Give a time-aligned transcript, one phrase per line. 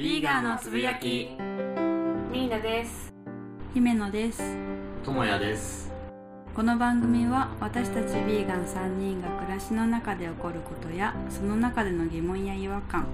[0.00, 1.28] ビーガーのつぶやき。
[2.32, 3.12] ニーナです。
[3.74, 4.56] 姫野です。
[5.04, 5.92] ともやです。
[6.54, 13.08] この番組は私たちビーガン3人が暮らしの中で起こることやその中での疑問や違和感考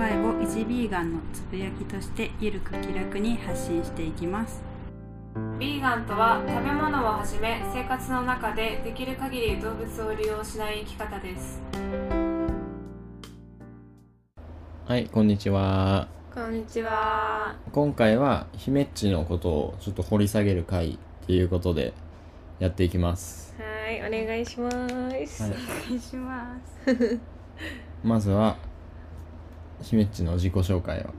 [0.00, 4.60] えを一ビーガンのつぶやきとしてゆるく気楽に発信していきます。
[5.60, 11.62] ビーガンとは食べ物をはじめ生活の中でできる限り動物を利用しない生き方です。
[14.88, 16.08] はい、こんにちは。
[16.34, 20.98] こんにちは今回は姫っちのことをちょっと掘り下げる回っ
[21.28, 21.94] ていうことで
[22.58, 23.54] やっていきます。
[23.56, 26.56] はいお願いします、はい、お願いしま
[26.86, 27.20] す
[28.02, 28.56] まずは
[29.80, 31.14] 姫っちの自己紹介を。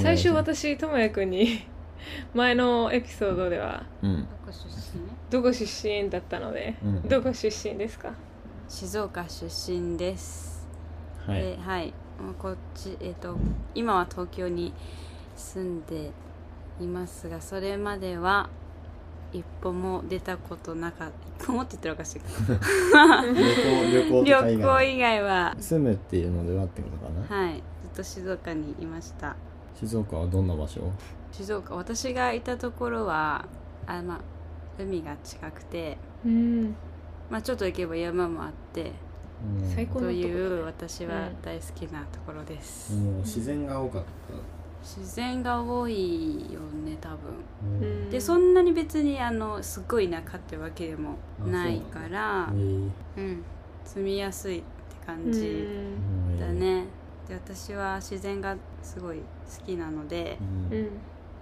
[0.00, 1.66] 最初お願いし私ともやくんに
[2.32, 3.84] 前のエピソードでは。
[4.00, 4.26] うん。
[5.28, 8.14] どこ出身だったので、うんどこ出身ですか？
[8.70, 10.66] 静岡出身です
[11.26, 11.42] はい。
[11.42, 11.92] ではい
[12.38, 13.36] こっちえっ、と
[13.74, 14.72] 今は東京に
[15.36, 16.10] 住んで
[16.80, 18.48] いますがそれまでは
[19.32, 21.44] 一歩も出たことなかった。
[21.44, 22.20] 一歩もって言ったらおかしい。
[22.20, 22.26] か
[23.24, 24.96] 旅行、旅行以行外。
[24.96, 25.56] 以外は。
[25.58, 27.44] 住むっていうのではってことかな。
[27.44, 27.62] はいずっ
[27.96, 29.34] と静岡にいました。
[29.74, 30.80] 静岡はどんな場所？
[31.32, 31.74] 静岡。
[31.74, 33.46] 私がいたところは
[33.86, 34.20] あまあ
[34.78, 36.74] 海が近くてうん。
[37.30, 38.92] まあちょっと行けば山もあってうん
[39.74, 44.02] 最高という私は大好きなところです、もう自然が多かっ
[44.82, 47.18] 自然が多いよね多分。
[47.18, 47.86] た。
[47.86, 48.10] うん。
[48.10, 53.44] でそんなに別にあのすっごい田舎ってわけでもないからえーうん。
[53.84, 54.66] 住みやすいって
[55.06, 56.38] 感うじん。
[56.38, 56.46] だ。
[56.48, 56.84] ね。
[57.28, 60.36] で私は自然がすごい好きなので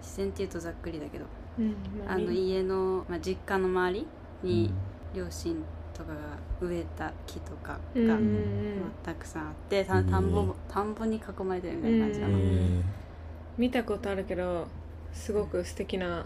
[0.03, 1.25] 自然っていうとざっくりだけど
[1.59, 1.75] うん。
[2.07, 4.07] まあのみ家の、まあ、実家の周り
[4.45, 4.49] うん。
[4.51, 4.71] に
[5.15, 5.61] 両親と
[6.05, 8.19] かが植えた木とかが、
[9.03, 12.85] たくさんあって田んぼ田んぼに囲まれてるみたいな感じかな、うん
[13.59, 14.69] 見たことあるけど
[15.13, 16.25] すごく素敵な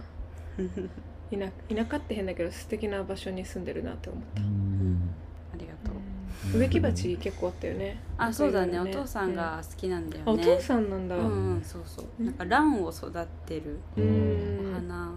[1.32, 5.10] 田田舎って変だけど素敵な場所に住んでるなって思った、うん
[5.52, 6.14] ありがとう、うん
[6.52, 15.14] 植木鉢結構あったよねあそうだねなんかいろいろお父さんが好きなんだよね、あお父さんなんだうんそうそうなんか蘭を育てるお花を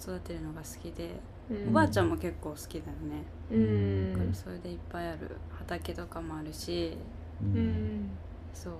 [0.00, 1.10] 育てるのが好きで、
[1.68, 4.34] おばあちゃんも結構好きだよね、うん。
[4.34, 5.36] それでいっぱいある。
[5.58, 6.96] 畑とかもあるし。
[7.42, 8.04] ううん。
[8.04, 8.10] ん
[8.54, 8.74] そう。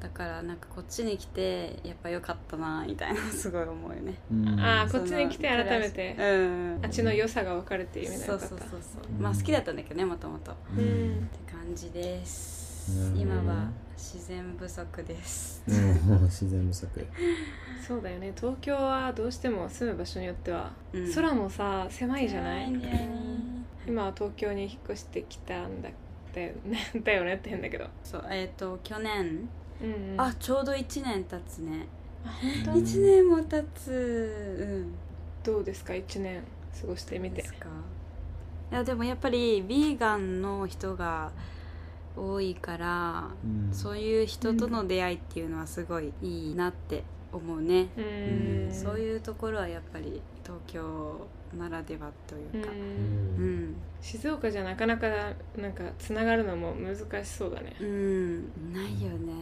[0.00, 4.14] だからなんかこっちに来てやっぱ良かったなみたいなすごい思うよね。
[4.32, 4.48] うん。
[4.58, 6.80] あーそのこっちに来て改めてうん。
[6.82, 8.48] あっちの良さが分かるっていう意味でよかった。
[8.48, 9.22] そうそうそうそう。
[9.22, 10.52] まあ好きだったんだけどねもともと。
[10.52, 13.12] って感じです。
[13.14, 15.62] 今は自然不足です。
[15.68, 16.88] うん自然不足。
[17.86, 18.32] そうだよね。
[18.34, 21.14] 東京はどうしても住む場所によっては、うん。
[21.14, 22.72] 空もさ狭いじゃない？
[23.86, 25.90] 今は東京に引っ越してきたんだ
[26.34, 29.48] だよねだよねって変だけど、そうえっ、と去年。
[29.82, 31.86] うんうん、あちょうど1年経つね。
[32.24, 32.70] あ本当？
[32.72, 34.56] うん1年も経つ。
[34.60, 34.94] うん。
[35.44, 36.42] どうですか？1年。
[36.80, 37.42] 過ごしてみて。
[37.42, 37.68] ですか？
[38.72, 41.32] いやでもやっぱりビーガンの人が
[42.16, 43.74] 多いから、うん。
[43.74, 48.68] そういう人との出会いっていうのはすごいいいなって思うね、ううん。
[48.68, 51.26] んそういうところはやっぱり東京
[51.56, 52.70] ならではというか。
[52.70, 53.70] ううん。
[53.70, 55.06] ん静岡じゃなかなか
[55.56, 57.76] なんかつながるのも難しそうだね。
[57.80, 59.32] うん、ないよね。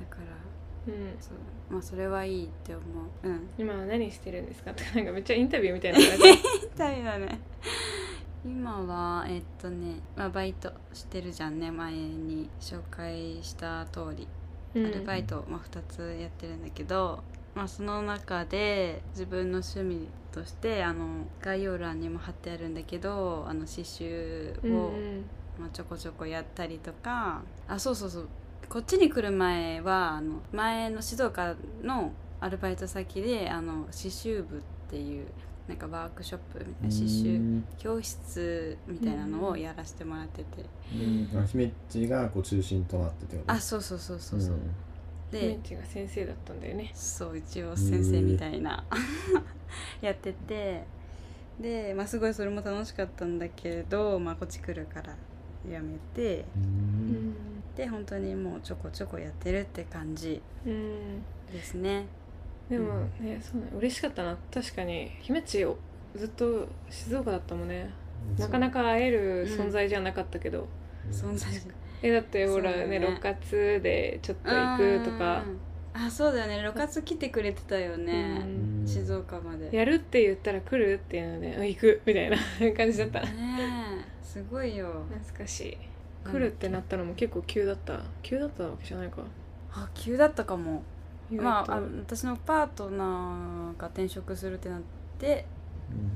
[0.00, 1.16] だからうん。
[1.20, 1.72] そう。
[1.72, 2.82] まあそれはいいって思
[3.22, 3.28] う。
[3.28, 3.48] うん。
[3.58, 6.24] 今は何してるんですかってなんかめっちゃインタビューみたいな感じ
[6.74, 7.38] 痛い だね
[8.44, 14.28] 今はえっとね、まあ、バイトしてるじゃんね前に紹介した通り。
[14.74, 17.22] アルバイト、まあ、2つやってるんだけど、
[17.54, 25.24] まあ、その中で自分の趣味としてあの概要欄にも貼ってあるんだけどあの刺繍を、うん。
[25.58, 27.42] まあ、ちょこちょこやったりとか。
[27.66, 28.28] あそうそうそう。
[28.68, 34.60] こっちに来る前はあの前の静岡のアルバイト先であの刺繍部っ
[34.90, 35.26] ていう
[35.68, 41.38] なんかワークショップみたいな刺繍教室みたいなのをやらせてもらってて、うん。
[41.38, 44.56] あ姫っちがこう中心となってってあそうそうそうそうそう、
[45.32, 46.90] でメンチが先生だったんだよね。
[46.94, 48.84] そう一応先生みたいな。
[50.00, 50.84] やってて。
[51.60, 55.16] で、まあ、すごいそれも楽しかったんだけど、まあ、こっち来るから
[55.70, 56.44] やめて。
[56.56, 56.64] ううん
[57.30, 57.34] ん。
[57.76, 61.22] で本当にもうちょこちょこやってるって感じうん。
[61.52, 62.06] ですね
[62.68, 64.36] でもねそうね嬉しかったな。
[64.52, 65.66] 確かに姫っち
[66.14, 67.90] ずっと静岡だったもんね。
[68.38, 70.66] なかなか会える存在じゃなかったけど、
[71.10, 71.50] 存在
[72.02, 75.44] えだってほらねね6月でちょっと行くとか。
[75.46, 75.60] うん。
[75.98, 76.68] あそうだよね。
[76.68, 78.86] 6月来てくれてたよね、うん。
[78.86, 79.74] 静岡まで。
[79.74, 82.36] やるって言ったら来るっていうのであ行くみたいな
[82.76, 83.20] 感じだった。
[83.20, 84.24] ねえ。
[84.24, 85.04] すごいよ。
[85.10, 85.78] 懐かしい。
[86.28, 88.00] 来るってなったのも結構急だった。
[88.22, 89.22] 急だったわけじゃないか。
[89.72, 90.82] あ急だったかも
[91.30, 94.80] まああ私のパートナーが転職するってなっ
[95.18, 95.44] て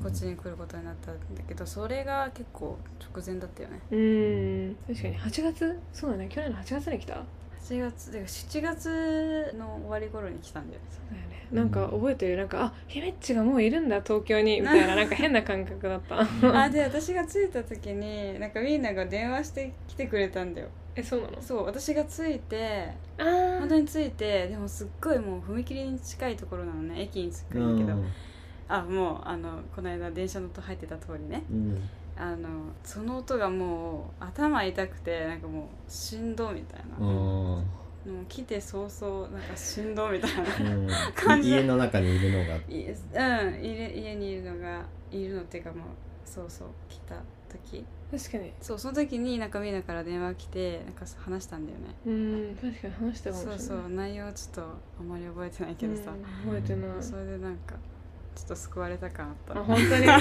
[0.02, 2.78] こっちに来ることになったんだけどそれが結構
[3.12, 3.80] 直前だったよね。
[3.90, 4.76] うん。
[4.88, 5.78] 確かに8月？
[5.92, 6.28] そうだね。
[6.28, 7.22] 去年の8月に来た
[7.62, 11.46] ？8月で7月の終わり頃に来たんだよそうだよね。
[11.52, 12.36] なんか覚えてる？
[12.36, 16.18] なんかあヒメッチがもういるんだ東京にみたいななんか変な感覚だった。
[16.62, 21.40] あで私が着いた時になんかみんなが電話してきてくれたんだよえそうなの？
[21.40, 23.58] そう私が着いてあー。
[23.60, 27.98] 本当に着いてでもすっごいもう踏切に近いところなのね駅に着くんだけど、
[28.68, 31.42] あもうあのこの間電車の音入ってた通りね。
[31.50, 31.88] うん。
[32.16, 32.48] あの
[32.84, 37.14] その音がもう頭痛くてなんかもう振動みたいな、うん。
[37.14, 37.64] もう
[38.28, 40.30] 来て早々なんか振動みたい
[40.64, 40.74] な。
[40.74, 40.88] うん。
[41.14, 42.56] 感じ家の中にいるのが。
[42.56, 45.80] いうん家家にいるのがいるのっていうかもう
[46.24, 47.14] そうそう来た
[47.50, 47.84] 時。
[48.10, 48.52] 確かに。
[48.60, 51.94] そうその時になんかみんなから電話来てなんか話したんだよね。
[52.06, 53.58] うん確かに話したかもしれない。
[53.60, 54.62] そうそう内容はちょっと
[55.00, 56.90] あんまり覚えてないけどさ、うん覚えてない。
[57.00, 57.74] それでなんか
[58.34, 59.60] ちょっと救われた感あった。
[59.60, 60.06] あ本当に？
[60.06, 60.14] な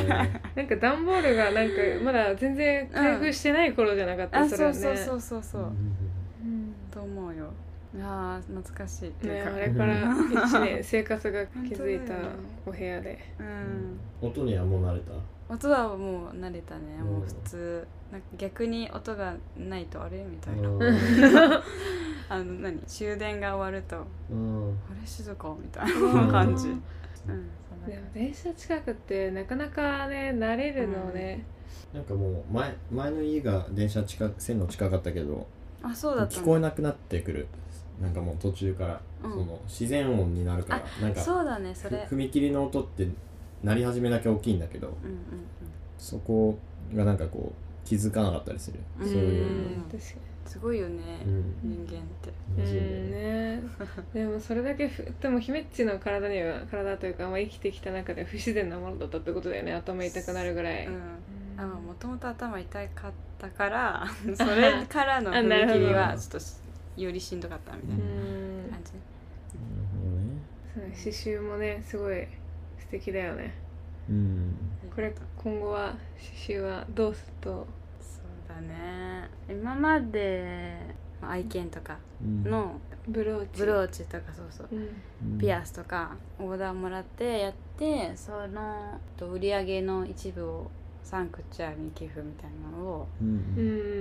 [0.64, 1.74] んか段ボールがなんか
[2.04, 4.78] まだ全然開封してない頃じゃなかった、うそれはね。
[4.78, 6.74] そうそうそうそう、うん。
[6.92, 7.52] と思うよ
[7.95, 12.13] あー懐かしいっていねうか、あれから1年生活が築いた
[12.65, 13.18] お部屋で。
[13.39, 14.00] うん。
[14.21, 15.13] 音にはもう慣れた？
[15.53, 16.81] 音はもう慣れたね。
[17.00, 17.06] うん。
[17.07, 17.88] もう普通。
[18.12, 20.69] なんか逆に音がないとあれみたいな。
[20.69, 20.83] うん。
[22.30, 22.80] あの何？
[22.86, 24.77] 終電が終わるとうん。
[24.91, 26.68] あれ静かみたいな感じ。
[26.68, 26.77] うん。
[27.88, 31.44] でも電車近くってなかなかね慣れるのね、
[31.94, 35.47] なんかもう前前の家が電車近く線路近かったけど
[35.81, 37.47] あそうだった聞んこえなくなってくる
[38.01, 39.31] なんかもう途中から、うん。
[39.31, 42.06] その自然音になるからなんかそうだねそれ。
[42.07, 43.07] ふ踏切の音って
[43.63, 45.19] 鳴り始めだけ大きいんだけどうんうん
[45.98, 46.57] そこ
[46.96, 49.07] がなんかこう気づかなかったりする、うん。
[49.07, 50.00] そういううんうん確か
[50.46, 51.56] すごいよね、うん。
[51.62, 52.31] 人間って。
[52.62, 53.63] に馴染んうんでね
[54.13, 60.94] でもそれだけふでも姫っちの体には体というか、まあ、生きてきた中で不自然なものだったってことだよね頭痛くなるぐらい、うん。
[60.94, 61.01] うん。
[61.57, 66.56] あもともと頭痛かったから それからのあなるほど踏切はちょっとし
[67.04, 68.69] よりしんどかったみたいなうん。
[68.69, 68.98] 感じ、そ
[70.78, 70.96] うね。
[70.96, 72.28] 刺繍もねすごい
[72.80, 73.54] 素敵だよね。
[74.10, 74.56] うん。
[74.94, 77.68] これ今後は刺繍はどうすると？
[78.00, 79.30] そうだね。
[79.50, 80.78] 今まで
[81.22, 82.44] まあ愛犬とかうん。
[82.44, 83.60] のブローチ。
[83.60, 84.68] ブローチとかそうそう。
[84.72, 84.90] うん
[85.34, 85.38] うん。
[85.40, 90.72] ピアスとかオーダーもらってやってそのと売り上げの一部を
[91.10, 93.08] サンクチュアリに寄付みたいなのを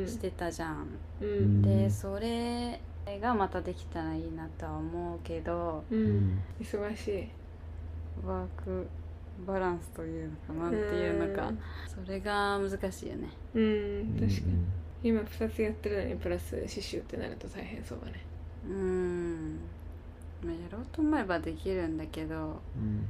[0.07, 0.87] してたじゃん、
[1.23, 1.45] ううん。
[1.61, 2.79] んでそれ
[3.23, 6.17] がまたできたらいいなとは思うけどううん。
[6.35, 7.29] ん忙しい。
[8.27, 8.87] ワーク
[9.47, 11.51] バランスというのかなんていうのか
[11.87, 13.31] それが難しいよね。
[13.55, 14.53] うん、うん、確かに。
[14.53, 14.67] うん
[15.01, 18.15] 今2つやってるのにプラス刺繍ってなると大変そうだね。
[18.69, 19.59] うん。
[20.45, 23.07] まあやろうと思えばできるんだけどうん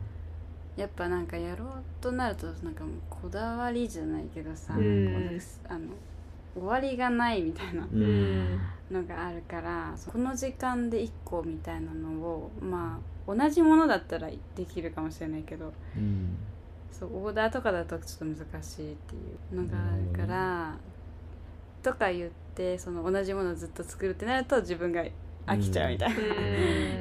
[0.78, 1.68] やっぱなんかやろう
[2.00, 5.40] となるとなんかもうこだわりじゃないけどさ、うん。
[5.68, 5.88] あの
[6.54, 8.54] 終わりがないみたいなううん。
[8.54, 8.60] ん
[8.90, 16.36] のがあるからこの時間で1個みたいなのをまあ同じものだったらできるかもしれないけどうん。
[16.92, 19.18] そうオーダーとかだとちょっと難しいってい
[19.52, 20.76] うのがあるから、
[21.82, 25.04] とか言ってその同じものをずっと作るってなると自分が
[25.48, 26.20] 飽きちゃうみたいな、う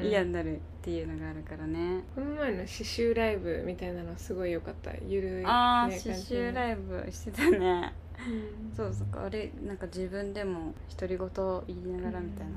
[0.04, 0.06] ん。
[0.06, 2.02] 嫌になるっていうのがあるからね。
[2.14, 4.92] この前の刺繍ライブみたいなのすごい良かった。
[5.06, 7.92] ゆるい、ね、ああ刺繍ライブしてたね。
[8.18, 8.76] うん。
[8.76, 11.28] そうそうあれなんか自分でも独り言
[11.66, 12.52] 言いながらみたいな、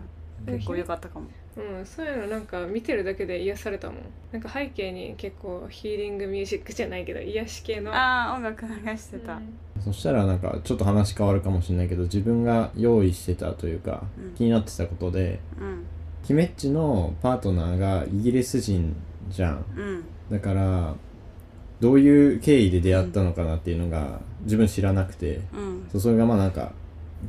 [0.47, 0.53] うん。
[0.57, 1.27] 結構良かったかも
[1.57, 3.97] うん、そういうのなんか見てるだけで癒されたもん。
[4.31, 7.93] なんか背景に結構ヒーリングミュージックじゃないけど癒し系の。
[7.93, 9.53] ああ音楽流してた、うん。
[9.83, 14.33] そしたらなんかちょっと話変わるかもしれないけど自分が用意してたというか、うん。
[14.35, 15.85] 気になってたことでうん。
[16.23, 18.95] キメッチのパートナーがイギリス人
[19.29, 19.65] じゃん。
[19.75, 20.03] うん。
[20.29, 20.95] だから
[21.81, 25.41] どういう経緯で出会ったのかなっていうのが自分知らなくて。
[25.53, 25.87] うん。
[25.91, 26.71] そうそれがまあなんか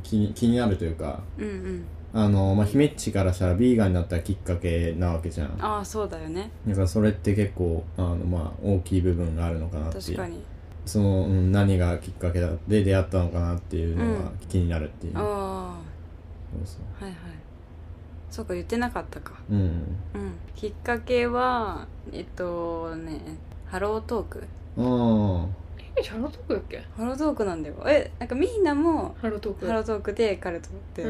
[0.01, 1.21] 気に気になるというか。
[1.37, 5.57] うんうんあの、まあ、姫っちからしたらビーガンになったきっかけなわけじゃん。
[5.57, 6.51] だああそうだよね。
[6.73, 10.03] からそれって結構あの、まあ、大きい部分があるのかなっていう。
[10.03, 10.43] 確かに。
[10.85, 15.79] その、うん、何がきっかけだで出会ったのかなっていうのが気になるっていう、あ
[16.53, 17.19] そうそあはいはい。
[18.29, 19.33] そうか言ってなかったか。
[19.49, 19.61] ううん。
[19.61, 19.77] うん。
[20.55, 23.21] きっかけはえっとね
[23.65, 24.43] ハロートーク。
[24.77, 25.47] あ
[25.95, 26.83] えハロートークだっけ？
[26.97, 27.75] ハロートークなんだよ。
[27.87, 29.65] えなんかみんなもハロートーク。
[29.67, 31.05] ハロートークで彼とったん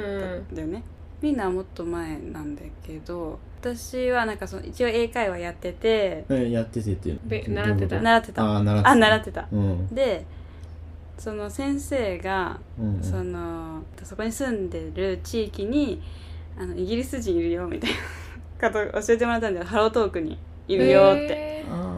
[0.55, 0.83] だよね、
[1.23, 1.45] みんな。
[1.45, 10.25] はもっと前なんだけど私はなんかその一応英会話やっててえやっててって習ってた習ってたああ習ってたってたうんで
[11.17, 16.01] その先生がうんうんそのそこに住んでる地域に
[16.57, 17.91] あのイギリス人いるよみたい
[18.59, 20.37] なこと教えてもらったんだよハロートークに
[20.67, 21.89] いるよって、へーあうんう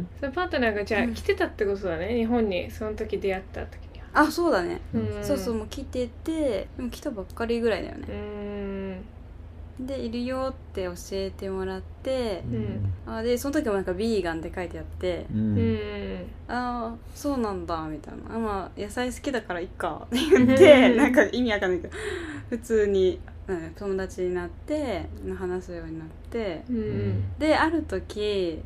[0.00, 5.24] んそれパートナーがじゃあ来てたってことだね日本にその時出会った時あそうだね、うん。
[5.24, 8.96] そうそうもう来ててでも来たばっかりぐらいだようね、
[9.80, 9.86] ん。
[9.86, 12.42] でいるよって教えてもらって
[13.06, 13.12] うん。
[13.12, 15.56] あでその時もなんかビーガンって書いてあってううん。
[15.56, 18.34] んああそうなんだみたいな。
[18.34, 21.96] あまあ野菜好きだからいっか って言ってうんなんか意味わかんないけど
[22.50, 25.06] 普通に、うん、友達になって
[25.38, 26.76] 話すようになってうん。
[26.76, 28.60] うんである時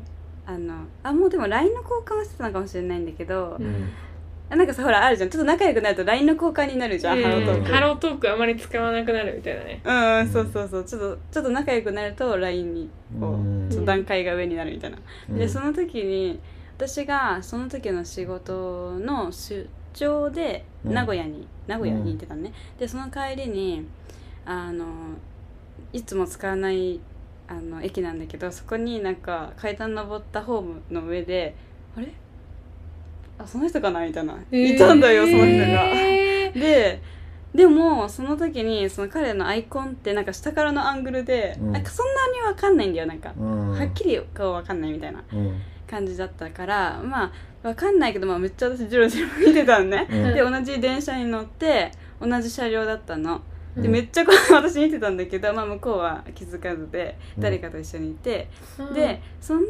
[0.47, 3.65] あのあもうでも LINE の交換はしてたのかもしれないんだけど、うん。
[3.65, 3.69] あ
[4.49, 5.29] なんかさほらあるじゃん。
[5.29, 7.71] ちょっと仲良くなると LINE の交換になるじゃん、ハロートーク。
[7.71, 9.81] ハロートークあまり使わなくなるみたいなね。
[9.83, 10.83] うんそうそうそう。
[10.83, 13.67] ちょっとちょっと仲良くなると LINE にこうん。
[13.67, 14.97] うちょっと段階が上になるみたいな、
[15.29, 15.37] うん。
[15.37, 16.39] でその時に
[16.77, 20.93] 私がその時の仕事の出張でうん。
[20.93, 23.87] 名古屋に、名古屋に行ってたのね、でその帰りに
[24.45, 24.85] あの
[25.91, 26.99] いつも使わない
[27.47, 31.55] あの駅なんだけどそこになんか階段登ったホームの上で
[31.97, 32.13] あれ？
[33.37, 35.85] あその人かなみたいな、いたんだよその人が。
[35.87, 36.59] えー。
[36.59, 37.01] で
[37.53, 41.71] でもその時にその彼のアイコンってなんか下からのアングルで、うん。
[41.71, 43.71] なんかそんなにわかんないんだよなんか、うん。
[43.71, 45.61] はっきり顔わかんないみたいなうん。
[45.89, 47.31] 感じだったからま
[47.63, 50.33] あわかんないけど、まあ、めっちゃ私ジロジロ見てたのね、うん。
[50.33, 53.41] で同じ電車に乗って同じ車両だったの。
[53.77, 53.91] でうん。
[53.91, 57.43] めっちゃこう私見てたんだけど、まあ、向こうは気づかずでうん。
[57.43, 58.49] 誰かと一緒にいて、
[58.93, 59.61] でその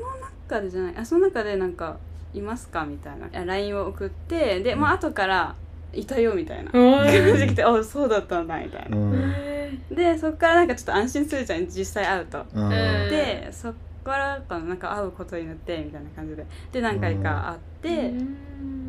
[0.49, 1.97] 中でじゃないあその中でなんか
[2.35, 3.45] 「いますか?」みたいな。
[3.45, 5.55] LINE を送ってで、まあ後から
[5.93, 6.69] 「いたよ」みたいな。
[6.69, 7.33] お感ー。
[7.35, 8.97] じで来て「あそうだったんだ」みたいな。
[8.97, 8.99] う。
[8.99, 9.13] ん。
[9.37, 12.45] えでそっからなんかちょっと安心するじゃん実際会うと。
[12.53, 12.69] うん。
[12.69, 13.73] でそっ
[14.03, 16.45] からかななんか会うことになってみたいな感じで。
[16.71, 17.74] で何回か会って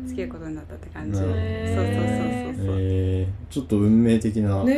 [0.07, 1.25] 付き合うことになったって感じ、うん。
[1.25, 3.53] そうそうそうそうそう、えー。
[3.53, 4.73] ちょっと運命的なね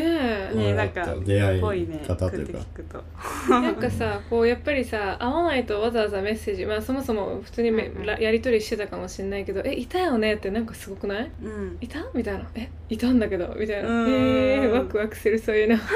[0.51, 0.55] え。
[0.55, 2.03] ねなんか出会いぽいね。
[2.07, 2.57] 方というか。
[2.59, 3.03] 聞くと。
[3.49, 11.31] なんかさこうやっぱりさ会わないとわざわざメッセージまあそもそも普通にめうんやり取りしてたかもしれないけど「えいたよね」ってなんかすごくない？
[11.43, 11.77] うん。
[11.81, 11.99] いた？
[12.13, 13.89] みたいな「えいたんだけど」みたいな。
[13.89, 14.09] うん。
[14.09, 15.77] えー、ワクワクするそういうの。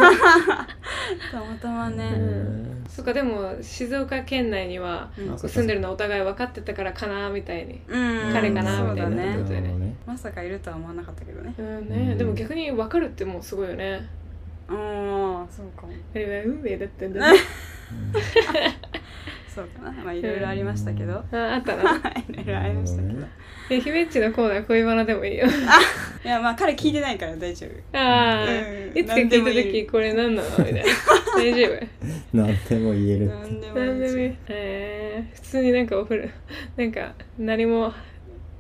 [1.32, 2.84] たまたまね、うん。
[2.88, 7.82] そっかでも静岡県内には住んでるのお互い分かってたからかなみたいに。
[7.88, 9.36] うん彼かなそうだみたいな。
[9.36, 9.74] ねことだよね。
[9.74, 11.54] ねまさかいるとは思わなかったけどね。
[11.58, 12.18] うんうねん。
[12.18, 14.08] でも逆に分かるってもうすごいよね。
[14.70, 14.78] うん
[15.50, 15.88] そうか。
[15.88, 17.40] もあれは運命だったんだね。
[19.54, 19.92] そうかな。
[20.04, 21.84] まあいろいろありましたけど、ああったな。
[22.28, 23.32] いろいろありましたけど、なる
[23.70, 25.46] え姫っちのコーナー恋バナでもいいよ
[26.24, 27.98] いやまあ彼聞いてないから大丈夫。
[27.98, 28.48] ああ、う
[28.96, 28.98] ん。
[28.98, 29.64] いつか聞いた何でもいい。
[29.86, 30.84] 時これ何なのみたいな。
[31.36, 31.88] 大丈夫。
[32.34, 33.28] 何でも言える。
[33.28, 34.28] 何でも何でもいい。
[34.28, 36.30] いえー、普通になんかお風呂
[36.78, 37.94] なんか何も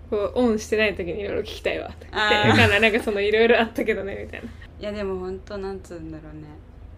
[0.09, 1.87] こうオンしてない時にいろいろ聞きたいわ。
[1.87, 2.49] ってあー。
[2.49, 4.47] だからなんかそのいろいろあったけどねみたいな。
[4.81, 6.41] いやでも本当なんつうんだろうね、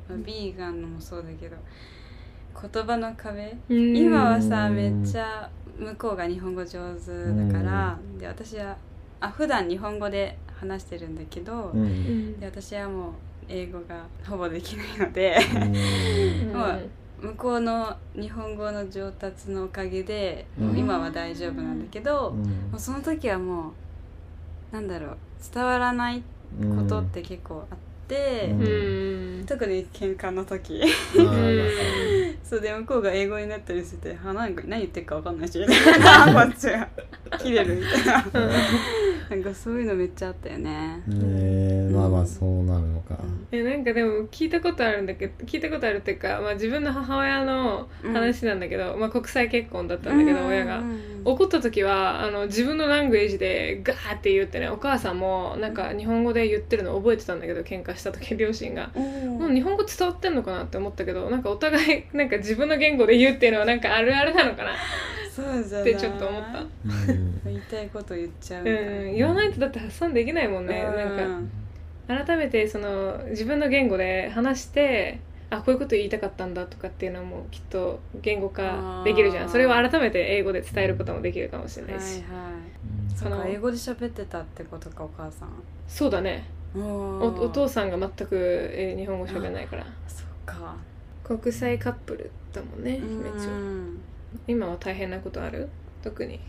[0.09, 1.57] まあ、ビーガンのもそうだけど
[2.59, 3.55] 言葉の壁。
[3.69, 3.95] うん。
[3.95, 7.11] 今はさめっちゃ向こうが日本語上手
[7.51, 8.75] だからで私は
[9.19, 11.81] あ普段日本語で話してるんだけど、うん。
[11.81, 12.39] うん。
[12.39, 13.11] で私はもう
[13.47, 15.37] 英語がほぼできないので
[16.43, 16.53] うん。
[16.53, 16.79] まあ
[17.21, 20.45] 向こうの日本語の上達のおかげで、
[20.75, 23.69] 今は大丈夫なんだけど、もうその時はも
[24.71, 25.17] うなんだろう
[25.53, 26.21] 伝わらない
[26.75, 29.45] ことって結構あって、うんうん。
[29.45, 30.81] 特に喧嘩の時。
[32.43, 35.57] そうで向こうが英語になったりしててはなんか何言ってるか分かんないし。
[35.59, 35.99] みたい
[36.33, 36.87] なこっちが
[37.39, 38.49] 切れるみたいな。
[39.29, 41.01] なんかそういうのめっちゃあったよね。
[41.09, 43.17] そうねまあまあそうなるのか。
[43.51, 50.83] えなんかでも聞いたことあるんだけど聞いたことあるっていうか、まあ、自分の母親の話なんだけど、まあ、国際結婚だったんだけど、親が。
[51.25, 58.89] 怒った時はあの自分のラングエージでガーって言ってねお母さんもなんか日本語で言ってるの覚えてたんだけど喧嘩した時両親が。
[58.93, 64.71] もう日本語伝わってんのかなって思ったけどなんかお互いなんか自分の言語で言うっていうのはなんかあるあるなのかな
[65.35, 66.59] そうじゃってちょっと思った。
[66.59, 66.63] う
[67.13, 70.81] ん言いたいこと言っちゃううん言わないとだって発散できないもんね。
[70.83, 71.05] な
[72.15, 79.49] んか改めてその自分の言語で話してあこういうこと言いたかったんだとかっていうのもきっと言語化できるじゃん。
[79.49, 82.09] それを改めて英語で伝えることもできるかもしれはいはいない。
[82.09, 82.23] し、
[83.15, 85.49] そのか英語で喋ってたってことかお母さん。
[85.87, 86.45] そうだね
[86.77, 89.85] おおお父さんが全く、えー日本語喋らないから。
[90.07, 90.75] そっか。
[91.23, 93.51] 国際カップルだもんねう姫ちゃ。
[93.51, 93.99] んん。
[94.47, 95.69] 今は大変なことある？
[96.03, 96.39] 特に。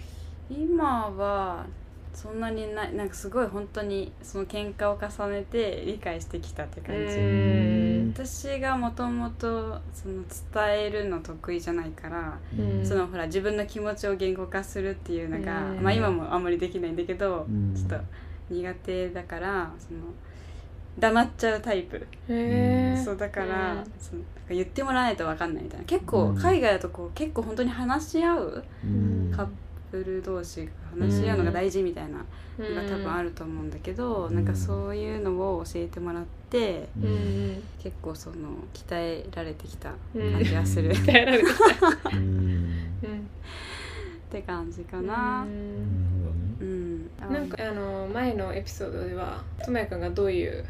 [0.50, 1.66] 今は
[2.12, 8.12] そんなにないなんかすごい本当にその喧嘩を重ねて理解してきたって感じ、うん。
[8.14, 12.86] 私がもともとその伝えるの得意じゃないから、うん。
[12.86, 15.82] そのほら自分の気持ちを言語化するっていうのが、うん。
[15.82, 17.74] まあ今もあんまりできないんだけど、うん。
[17.74, 17.96] ちょっと
[18.50, 20.00] 苦手だからその
[20.98, 22.06] 黙っちゃうタイプ。
[23.04, 25.84] そうだから、うんその言ってもらわないと分かんないみたいな。
[25.86, 26.36] 結構うん。
[26.36, 29.32] 海外だとこう結構本当に話し合ううん。
[29.34, 29.46] カッ
[29.90, 32.24] プル同士が話し合うのが大事みたいな
[32.58, 34.34] のが多分あると思うんだけど、うん。
[34.34, 36.88] なんかそういうのを教えてもらって
[37.82, 38.36] 結構その
[38.72, 40.32] 鍛えられてきたうん。
[40.32, 42.08] 感じがする、っ鍛えられてきた。
[42.10, 42.16] うん。
[43.02, 43.28] うん
[44.30, 45.42] て感じかうな。
[45.42, 45.48] ん
[46.60, 50.64] うん、なんかあの前のエピソードではともやくんがどういう、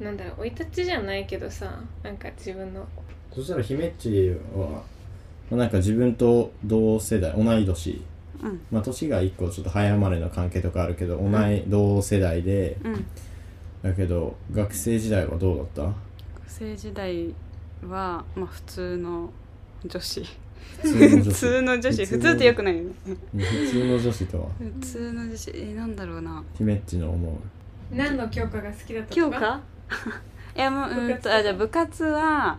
[0.00, 2.86] なんだろう生い立ちじゃないけどさなんか自分の。
[3.32, 4.82] そしたら姫っちは、ま
[5.52, 8.02] あ、なんか自分と同世代同い年。
[8.42, 8.60] うん。
[8.72, 13.06] まあ年が一個ちょっと早生まれの関係とかあるけど同い、同世代でうん。
[13.82, 15.82] だけど学生時代はどうだった？
[15.82, 15.94] 学
[16.48, 17.34] 生時代
[17.88, 19.30] はまあ普通の
[19.86, 20.22] 女子
[20.82, 22.04] 普通の女子。
[22.06, 22.90] 普通ってよくないよね。
[23.34, 24.48] 普通の女子とは？
[24.58, 25.52] 普通の女子。
[25.54, 26.42] えなんだろうな。
[26.56, 27.34] 姫っちの思う。
[27.94, 29.60] 何の教科が好きだった教科？
[30.56, 32.58] いやもううんとあじゃあ部活は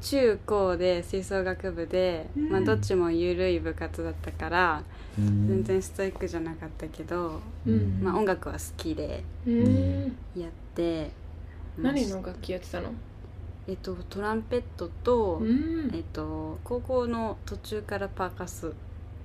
[0.00, 4.82] 中高で吹奏楽部で、まあ、どっちも緩い部活だったから、
[5.16, 8.00] 全然ストイックじゃなかったけど、うん。
[8.02, 10.16] まあ、音楽は好きでうん。
[10.36, 11.10] やって、
[11.78, 12.92] まあ何の楽器やってたの？
[13.68, 15.90] えっとトランペットと、うん。
[15.94, 18.72] えっと高校の途中からパーカス。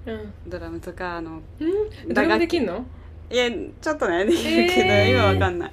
[0.06, 0.34] うん。
[0.48, 2.14] ドラムとかあのうん？
[2.14, 2.86] ドラムできんの？
[3.32, 3.50] いや
[3.82, 5.12] ちょっとねできるけど、えー。
[5.12, 5.72] 今わかんない。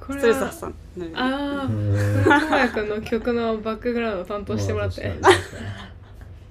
[0.00, 0.74] これストレスは発散
[1.14, 5.12] ああうんともやくんの曲のバックグラウンド担当してもらって。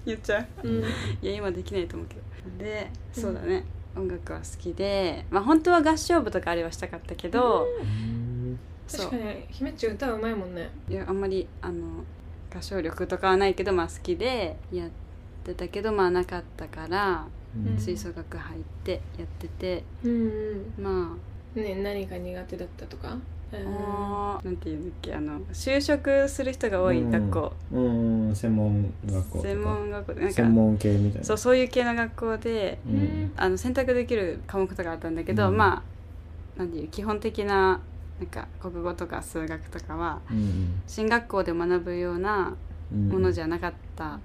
[0.05, 0.67] 言っちゃう？
[0.67, 0.83] うん。
[0.83, 0.85] い
[1.21, 2.21] や今できないと思うけど。
[2.57, 3.63] でそうだね、
[3.95, 5.25] 音楽は好きで。
[5.31, 8.22] まあ本当は合唱部とかあれはしたかったけど、うん
[8.91, 10.69] 確かに姫っち歌うまいもんね。
[10.89, 12.03] いやあんまりあの
[12.55, 14.89] 合唱力とかはないけどまあ好きでやっ
[15.43, 17.25] てたけどまあなかったから
[17.55, 17.77] うん。
[17.79, 21.15] 吹奏楽入ってやっててうんま
[21.55, 23.17] ね何が苦手だったとか？
[23.55, 30.13] あ、なんていうんだっけあの就職する人が多い学校、うんうん専門学校専門学校。
[30.15, 31.23] でなんか専門系みたいな。
[31.23, 33.31] そうそういう系の学校でううんん。
[33.37, 35.57] あの選択できる科目とかあったんだけど、うん。
[35.57, 35.83] ま
[36.57, 37.79] あなんていう基本的な
[38.23, 40.81] なんか国語とか数学とかはうん。
[40.87, 42.55] 進学校で学ぶような
[42.91, 43.09] うん。
[43.09, 44.19] ものじゃなかった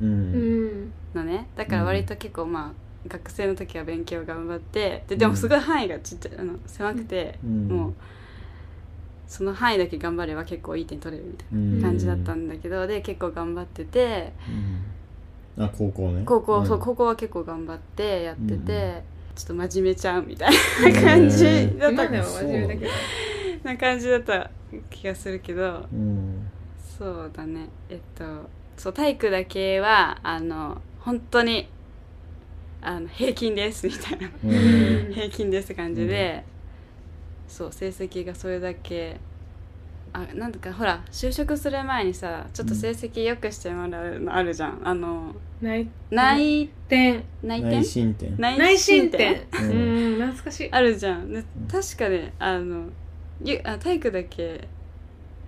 [1.14, 1.48] のね。
[1.56, 7.68] だから割と結構まあ学生の時は勉強頑張ってででもすごい範囲がちっちゃいあの狭くて、うん。
[7.68, 7.94] もう
[9.26, 11.76] その範囲だけ頑張れば結構いい点取れるみたいうん。
[11.78, 14.32] な感じだったんだけど、で結構頑張ってて
[15.56, 15.64] うん。
[15.64, 16.22] あ高校ね。
[16.24, 19.02] 高校、そうこ高校は結構頑張ってやってて、うん。
[19.34, 20.50] ちょっと真面目ちゃうみたい
[20.92, 21.44] な感じ
[21.78, 22.92] だった今でも真面目だけど
[23.64, 24.50] な感じだった
[24.90, 26.48] 気がするけどうん。
[26.98, 27.68] そうだね。
[27.88, 31.68] えっとそう体育だけはあの本当に
[32.80, 34.28] あの平均ですみたいな。
[34.44, 35.12] うん。
[35.12, 36.44] 平均ですって感じで、
[37.48, 39.18] そう成績がそれだけ
[40.12, 44.80] あなんとかほら就職する前にさちょっと成績良くしてもらうのあるじゃん。
[44.84, 47.24] あの内内点。
[47.42, 48.36] 内定内申点？
[48.38, 49.34] 内申点。
[49.34, 50.68] ううんん懐かしい。
[50.70, 51.32] あるじゃん。
[51.32, 52.90] で確かねあの
[53.44, 54.68] ゆあ体育だけ。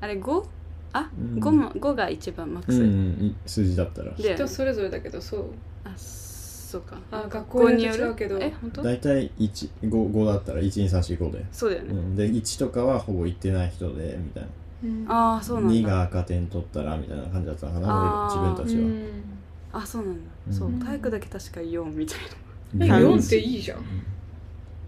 [0.00, 0.44] あれ 5?
[0.92, 1.40] あ、うん。
[1.40, 2.88] 五も5が一番マックス、うん
[3.20, 4.12] い数字だったら。
[4.12, 5.44] で人それぞれだけどそう。
[5.84, 6.98] あそうか。
[7.10, 8.82] あ学校によって違うけどえ本当？
[8.82, 14.48] 大体15だったら12345で、そうだよね、うん、で1とかはほぼ行ってない人でみたいな。
[14.84, 15.06] うん。
[15.08, 15.74] ああそうなんだ。
[15.74, 19.24] 2が赤点取ったらみたいな感じだったかな自分たちは、うん。
[19.72, 20.54] あそうなんだ、うん。
[20.54, 22.18] そう体育だけ確か4みたい
[22.74, 22.82] えうん
[23.16, 23.78] 4っていいじゃん。
[23.78, 23.84] な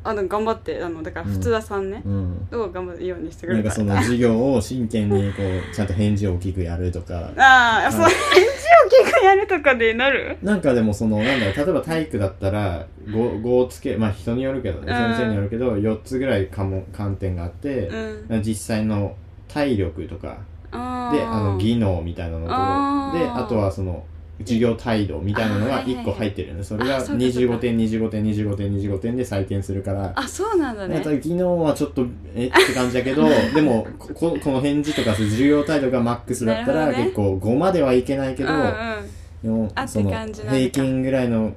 [0.04, 2.48] あの頑張ってあのだから普通は3ね、うん。
[2.52, 7.30] を頑張って4にしてくなんかその授業を真剣にこうちゃんと返事を大きくやるとか。
[7.36, 8.48] ああそうはい返事
[8.98, 10.38] を結構やるとかでなる？
[10.42, 15.14] なんかでもそのなんだろう例えば体育だったら 5, 5つけまあ人によるけどねうん。
[15.14, 17.88] 先生によるけど4つぐらい科目観点があって、
[18.28, 18.42] うん。
[18.42, 19.16] 実際の
[19.48, 20.38] 体力とか。
[20.74, 23.18] あであの技能みたいなのとあー。
[23.18, 24.06] であとはその
[24.42, 26.04] 授業態度みたいなのがあーはいはいはい。
[26.04, 26.62] 1個入ってるよね。
[26.62, 27.56] それがあそうかそうか。
[27.56, 30.12] 25点25点25点25点で採点するから。
[30.14, 30.94] あそうなんだね。
[30.94, 32.46] なんか技能はちょっとえ？
[32.46, 39.22] って感じだけど でもこここの返事とか授業態度がマックスだったら、結構5まではいけないけど、うん
[39.88, 41.54] その平均ぐらいの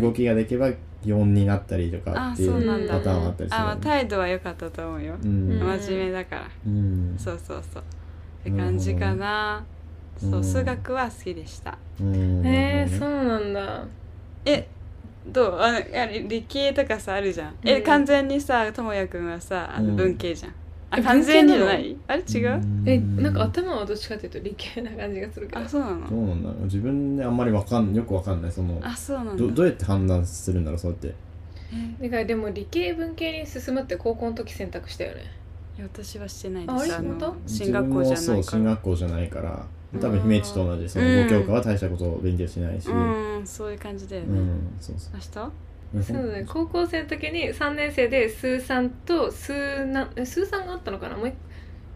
[0.00, 0.70] 動きができれば
[1.04, 5.48] 4になったりとかあっていそうパターンはあったりするあ、まあ、態度は良かったと思うよ、うん。
[5.58, 6.50] 真面目だから。
[6.66, 7.14] うん。
[7.18, 7.82] そうそうそう。
[7.82, 9.64] って感じかな。
[9.66, 9.71] うん
[10.18, 11.78] そう数学は好きでした。
[12.00, 12.14] うん。
[12.46, 12.98] へえなるほどね。
[12.98, 13.84] そうなんだ。
[14.44, 14.68] え
[15.32, 15.60] どう？
[15.60, 17.54] あのいや理系とかさあるじゃん。
[17.64, 17.82] え、うん。
[17.82, 19.96] 完全にさともやくんはさあのうん。
[19.96, 20.52] 文系じゃん、
[20.90, 22.82] あえ完全にじゃないあれ違う、ん。
[22.86, 25.60] えなんか頭はどっちかっていうと理系な感じがするけど。
[25.60, 29.34] あそうなどのうなんだ自分であんまりわかんよくわかんないそのあそうなんだ。
[29.36, 31.14] どどうやって判断するんだろうそうやって。
[32.00, 35.22] だからでも理系文系に進むって高校の時選択したよね。
[35.78, 36.90] いや私はしてないでああれ？
[36.90, 37.36] すの本当？
[37.46, 39.66] 進学校じゃ自分もそう進学校じゃないから
[40.00, 42.88] 多分姫っちと同じその5教科は大したことを勉強しないし。
[42.88, 44.38] ううんんそういう感じだよね、
[44.80, 45.12] そうそう。
[45.14, 45.26] 明日？
[46.02, 46.46] そうだね。
[46.48, 51.16] 高校生の時に3年生で数3と数なえ数3があったのかな？
[51.16, 51.34] もう一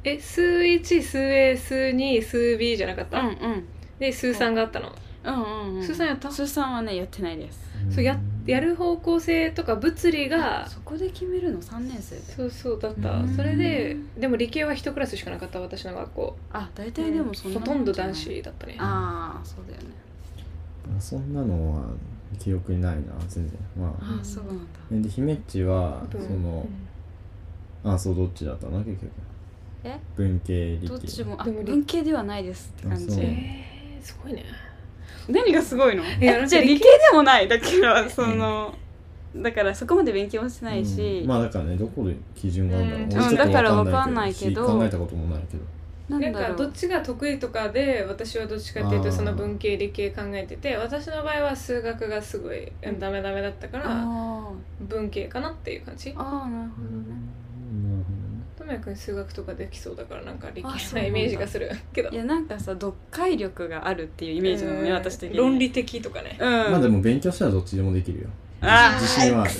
[0.05, 3.65] え数1数 A 数2数 B じゃなかった、うんうん。
[3.99, 4.93] で数3があったの、
[5.27, 5.99] うんうんうん。
[6.07, 6.31] やった？
[6.31, 7.61] 数三はねやってないです。
[7.91, 12.23] そうややる方向性とか物理がそこで決めるの？3年生で。
[12.23, 13.11] そうそうだった。
[13.13, 13.35] うん。
[13.37, 16.37] それででも理系は1クラスしかなかった私の学校。
[16.53, 18.77] あ大体でもそんなほとんど男子だったね。
[18.79, 19.89] ああそうだよね。
[21.01, 21.83] そんなのは
[22.39, 23.59] 記憶にないな全然。
[23.79, 23.91] まあ。
[24.17, 24.65] ああそうなんだ。
[24.93, 26.23] えで姫っちはうん。
[26.23, 26.69] その
[27.85, 28.79] あそうどっちだったの？
[28.79, 29.11] 結局。
[29.85, 29.99] え？
[30.17, 30.87] 文系理系。
[30.89, 33.21] どっちもあでも文系ではないですって感じ。
[33.21, 34.45] えー、すごいね
[35.29, 36.05] 何がすごいの？
[36.05, 38.75] やえなんか理系じゃあ理系でもないだけど その
[39.35, 41.29] だからそこまで勉強もしてないし、うん。
[41.29, 43.37] まあだからねどこで基準があるんだろう、うん。
[43.37, 44.67] だからわわかんないけど。
[44.67, 45.65] し考えたこともないけど
[46.09, 54.49] なんかどっちが得意とかで私はどっちかっていうとその文系理系考えてて私の場合は数学がすごいうんダメダメだったからあ
[54.81, 56.11] 文系かなっていう感じ。
[56.11, 57.17] ーあーなるほどね
[58.67, 62.11] ともやくん数学とかできそうだからなんか理系なんイメージがするけど。
[62.11, 64.97] いやなんかさ読解力があるっていうイメージなのね、うん。
[64.97, 65.39] 私的に。
[65.39, 66.37] 論理的とかね。
[66.41, 66.49] うん。
[66.73, 68.29] まあでも勉強したらどっちでもできるよ。
[68.61, 69.53] あー自信はある。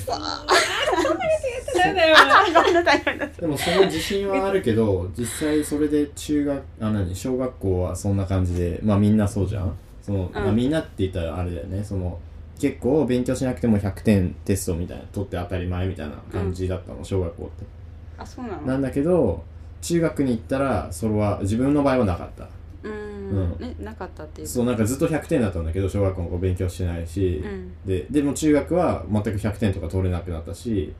[3.41, 9.77] でもその自信はあるけど実際それで中学あ何小学校はそんな感じでまあみんなそうじゃん。
[10.03, 11.85] その、まあ、みんなって言ったらあれだよね。
[11.85, 12.19] その
[12.59, 17.76] 結構勉強しなくても100点テストみたいな取って当たり前みたいな感じだったの、小学校って
[18.19, 18.63] あそうなの？
[18.63, 19.43] なんだけど
[19.83, 22.45] 中学に行ったらそれは自分の場合はなかった。
[22.83, 23.51] ううん。
[23.51, 27.73] んえなかったっていうそうなんかずっと100点だったんだけど小学校の子勉強してないし、うん。
[27.85, 30.93] ででも中学は全く100点とか取れなくなったし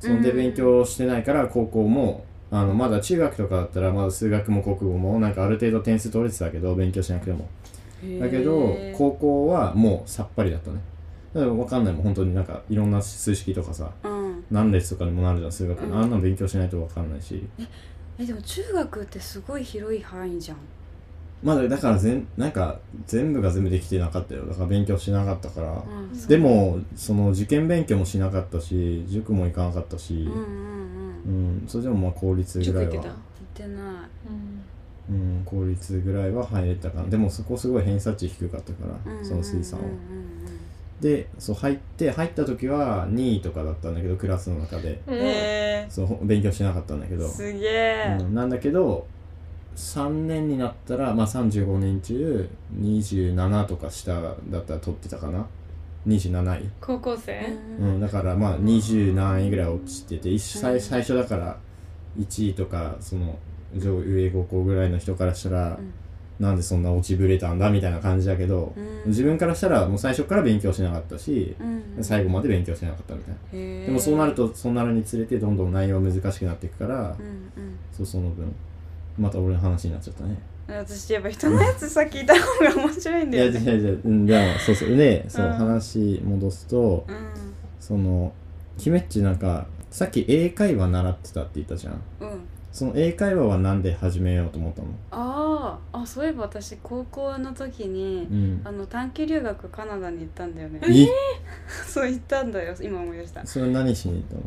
[0.00, 0.36] そんでうん。
[0.36, 7.48] 勉強してないから高校もあのまだ中学とかだったらまだ数学も国語もなんかある程度点数取れてたけど勉強しなくても。
[8.20, 10.80] だけどへー高校はもうさっぱりだったね。
[11.32, 12.02] だから分かんないもん。
[12.02, 13.90] 本当になんかいろんな数式とかさ。
[14.04, 14.21] うん
[14.52, 15.94] 何列とかにもなるじゃん数学、うん。
[15.96, 17.44] あんなの勉強しないと分かんないし。
[18.18, 20.58] えでも中学ってすごい広い範囲じゃん。
[21.42, 24.46] まだだから全なんか全部が全部できてなかったよ。
[24.46, 32.92] だから勉強しなかったから、うんでもその受験勉強もしなかったし塾も行かなかったし、うんうんうんうん、それでもまあ公立ぐらいは。
[32.92, 33.14] 塾行ってた？
[33.14, 33.94] 行ってない。
[35.10, 37.08] うん、公立ぐらいは入れたかな。
[37.08, 40.41] でもそこすごい偏差値低かったから、うんその水産は、うんうん
[41.02, 45.02] でそう入って入った時は2位とかだったんだけどクラスの中で。
[45.06, 49.06] うんうんへそうほ勉強しなかったんだけど、えすげえうん、なんだけど
[49.74, 55.46] 3年になったら、まあ、35年中27とか下だったら取ってたかな。
[56.06, 57.58] 27位、高校生？
[57.80, 61.58] うんだからまあ20何位ぐらい落ちてて一最最初だから
[62.18, 63.38] 1位とかその
[63.74, 65.92] 上上5校ぐらいの人からしたら、ん
[66.40, 69.02] なんでそんな落ちぶれたんだみたいな感じだけど、うん。
[69.06, 72.04] 自分からしたらもう最初から勉強しなかったし、うん。
[72.04, 77.02] 最後まで勉強しなかったみたいな、でもそうなるとそうなるにつれてどんどん内容難しくなっていくから、うん
[77.62, 77.78] うん。
[77.92, 78.54] そうその分
[79.18, 80.38] また俺の話になっちゃったね。
[80.68, 83.72] 私やっぱ人のやつさ聞いた方が面白いんいやいだよね。
[83.72, 87.16] やいやうんでもそうそうでそう、うん話戻すとうん。
[87.78, 88.32] その
[88.78, 92.00] 姫っちなんかさっき英会話習ってたって言ったじゃん。
[92.20, 92.40] うん
[92.72, 94.88] その英会話はなんで始めようと思ったの？
[95.10, 98.60] あーあそういえば私高校の時にうん。
[98.64, 100.80] あの短期留学カナダに行ったんだよね。
[100.88, 101.06] え？
[101.86, 102.74] そう行ったんだよ。
[102.80, 103.46] 今思い出した。
[103.46, 104.40] それ何しに行ったの？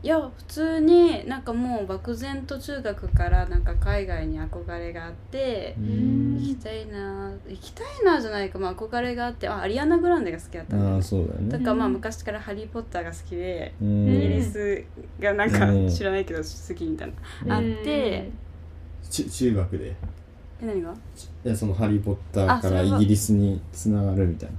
[0.00, 6.36] いや普通になんかもう漠然と中学からなんか海外に憧れがあってん。
[6.38, 11.50] 行きたいな行きたいなじゃないか、まあ、憧れがあってあアリアナ・グランデが好きだったんだよあそうだよね。
[11.50, 14.08] だからまあうん昔から「ハリー・ポッター」が好きで、うん。
[14.08, 14.84] イギリス
[15.18, 15.88] がなんかうん。
[15.88, 17.12] 知らないけど好きみたい
[17.44, 18.30] な、あって
[19.10, 19.96] ち中学で。
[20.62, 20.94] え何が？
[21.44, 24.56] いやその「ハリー・ポッター」からイギリスにつながるみたいうん。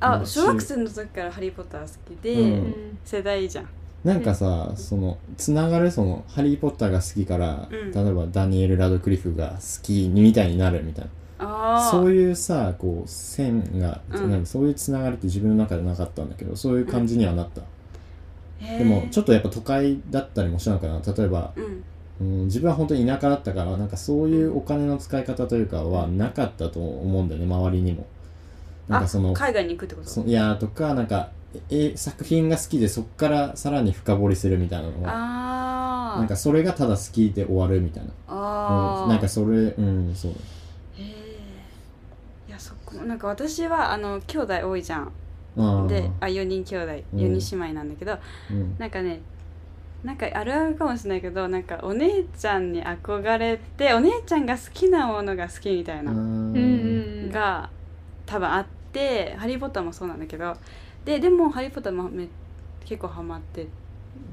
[0.00, 2.98] あ小学生の時から「ハリー・ポッター」好きで、うん。
[3.04, 3.68] 世代じゃん
[4.04, 7.92] ななんかさそのつながるその「ハリー・ポッター」が好きから、うん。
[7.92, 11.10] 例えばダニエル・ラドクリフが好きみたいになるみたいな。
[11.90, 14.46] そういうさこう線が、うん。
[14.46, 17.62] そういうつながりって自分の中でなかったんだけどそういう感じにはなった、
[18.78, 21.84] でもちょっとやっぱ都会だったりもしたのかな例えば、うん。
[22.20, 28.06] うん、自分は本当に田舎だったからなんかそういうお金の使い方というかはなかったと思うんだよね周りにも。
[28.88, 30.08] なんかそのあ海外に行くってこと？
[30.08, 31.30] そいやーとかなんか
[31.70, 38.10] え作品が好きでそっからさらに深掘りするみたいなのはなんかそれがただ好きで終わるみたいな。
[38.28, 40.30] ああ、うん、なんかそれうんそう。
[40.30, 40.34] へ
[40.98, 41.38] え
[42.48, 45.12] いやそっかなんか私はあの兄弟多いじゃん。
[45.56, 46.92] あであ4人兄弟。
[47.14, 47.20] うん。
[47.20, 48.18] 4人姉妹なんだけど、
[48.50, 48.76] うん。
[48.78, 49.20] なんかね
[50.04, 56.12] なんかあるあるかもしれないけどなんかお姉ちゃんに憧れてお姉ちゃんが好きなものが好きみたいな、
[57.32, 57.70] が
[58.26, 60.56] 多分あって「ハリー・ポッター」もそうなんだけど
[61.04, 62.28] ででも「ハリー・ポッターもめ」
[62.84, 63.66] 結構ハマって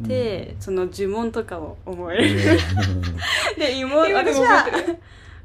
[0.07, 2.59] て、その呪文とかを覚える、
[3.57, 4.65] で妹今でも私は。
[4.65, 4.97] 覚えてる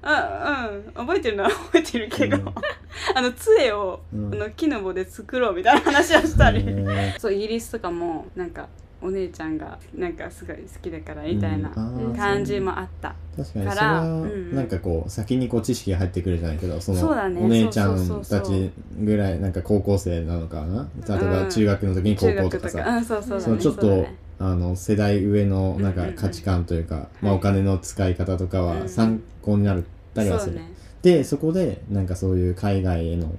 [0.05, 0.93] うんうん。
[0.93, 2.45] 覚えてるのは覚えてるけど、うん。
[3.15, 4.35] あの杖を、うん。
[4.35, 8.69] あの木の棒で作ろうみたいな話をしたり、うんそうイギリスとかもなんか
[9.05, 11.69] お姉ちゃんがなんかすごい好きだからみたいな
[12.17, 13.71] 感じもあった、確かに。
[13.71, 14.55] それはうん。
[14.55, 20.88] なんかこう先にこう知識が入ってくるじゃないけどそのお姉ちゃんたちぐらいなんか高校生なのかな？
[21.07, 23.05] 例えば中学の時に高校とかさ、うん。
[23.05, 24.07] そのちょっと
[24.38, 26.09] あの世代上のなんうんうん。
[26.09, 29.83] うんか価値観というか、まあ、お金の使い方とかうんは参考になっ
[30.14, 30.61] たりはする、
[31.03, 33.38] でそこでなんかそういう海外へのうん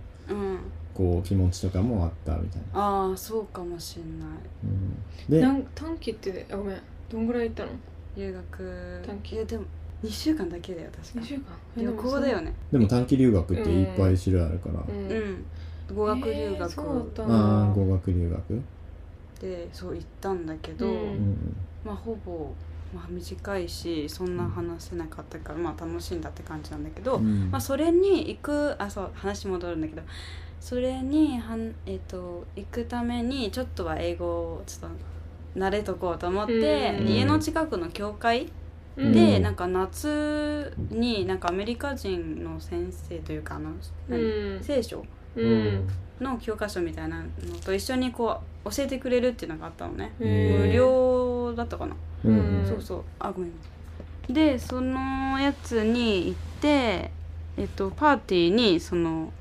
[0.95, 4.29] こう気持ちとかもあったみたいな、ああそうかもしんない。
[4.63, 6.81] うん、でなん短期ってあごめん。
[7.11, 7.69] どんぐらい行ったの？
[8.17, 9.03] 留学。
[9.05, 9.35] 短期。
[9.35, 9.65] いやでも
[10.03, 11.43] 2週間だけだよ確2か週間？
[11.77, 12.53] 旅行だよね。
[12.71, 15.11] でも短期留学っていっぱい種類あるから、うん。
[15.11, 15.45] うん。
[15.95, 18.61] 語学留えー学そうだったあなあ語学留学。
[19.39, 21.55] でそう行ったんだけど、うんうん。
[21.85, 22.51] まあほぼ、
[22.93, 27.49] まあ、短いしそんな話せなかったから、まあ楽しんだって感じなんだけど、うん。
[27.51, 30.01] まあ、それに行くあそう話戻るんだけど
[30.59, 37.07] それにはん、えっと行くためにちょっとは英語をちょっと慣れとこうと思って、うん。
[37.07, 38.47] 家の近くの教会
[38.97, 39.11] うん。
[39.13, 43.71] で、うんなんか夏になんかアメリカ人の先生というかあの、
[44.61, 45.87] 聖書うん。
[46.19, 47.27] の教科書みたいなの
[47.63, 52.59] と一緒にこう教えてくれるっていうのがあったのね、無料だったかな、うん。
[52.59, 53.03] うんそうそう。
[53.19, 53.51] あごめん。
[54.29, 57.11] でそのやつに行って
[57.57, 59.31] えっとパーティーにその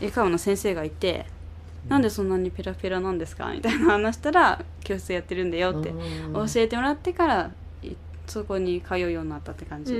[0.00, 1.26] 英会話の先生がいて
[1.88, 5.90] 「なんでそんなにペラペラなんですか?」みたいな話したら「教室やってるんだよ」って
[6.34, 7.50] 教えてもらってから
[7.82, 7.92] い
[8.26, 9.92] そこに通うようになったって感じ、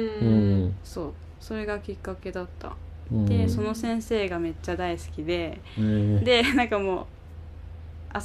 [0.85, 1.13] そう。
[1.41, 2.77] それがきっかけだった。
[3.11, 3.27] うん。
[3.27, 7.07] でその先生がめっちゃ大好きでうんでなんかもう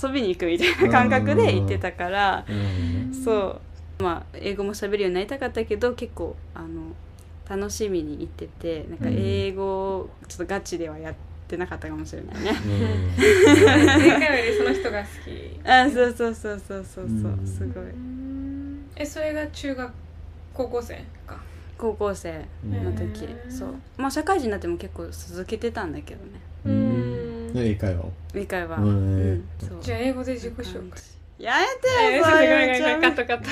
[0.06, 3.14] 遊びに行くみたいな感覚で行ってたからうん。
[3.14, 3.62] そ
[4.00, 4.04] う。
[4.04, 6.94] まあ英語も喋るようになりたかったけど結構あの
[7.48, 11.20] 楽しみに行っててなんか英語をちょっとガチではやって
[11.58, 12.51] なかったかもしれないね。
[13.17, 15.69] 前回よりその人が好き。
[15.69, 17.31] あそうそうそうそうそうそう。
[17.31, 17.47] うん。
[17.47, 17.84] すごい。
[18.95, 19.91] えそれが中学
[20.53, 20.95] 高校生
[21.27, 21.39] か。
[21.77, 23.27] 高校生の時。
[23.49, 23.73] そう。
[23.97, 26.31] まあ社会人になっても結構続けてたんだけどね。
[26.65, 27.51] ううん。
[27.55, 28.03] 英会話。
[28.34, 29.43] 理解はうん。
[29.81, 31.01] じゃあ英語で自己紹介。
[31.38, 32.45] やめてえーよそごめ
[32.79, 33.45] んごめんカットカット。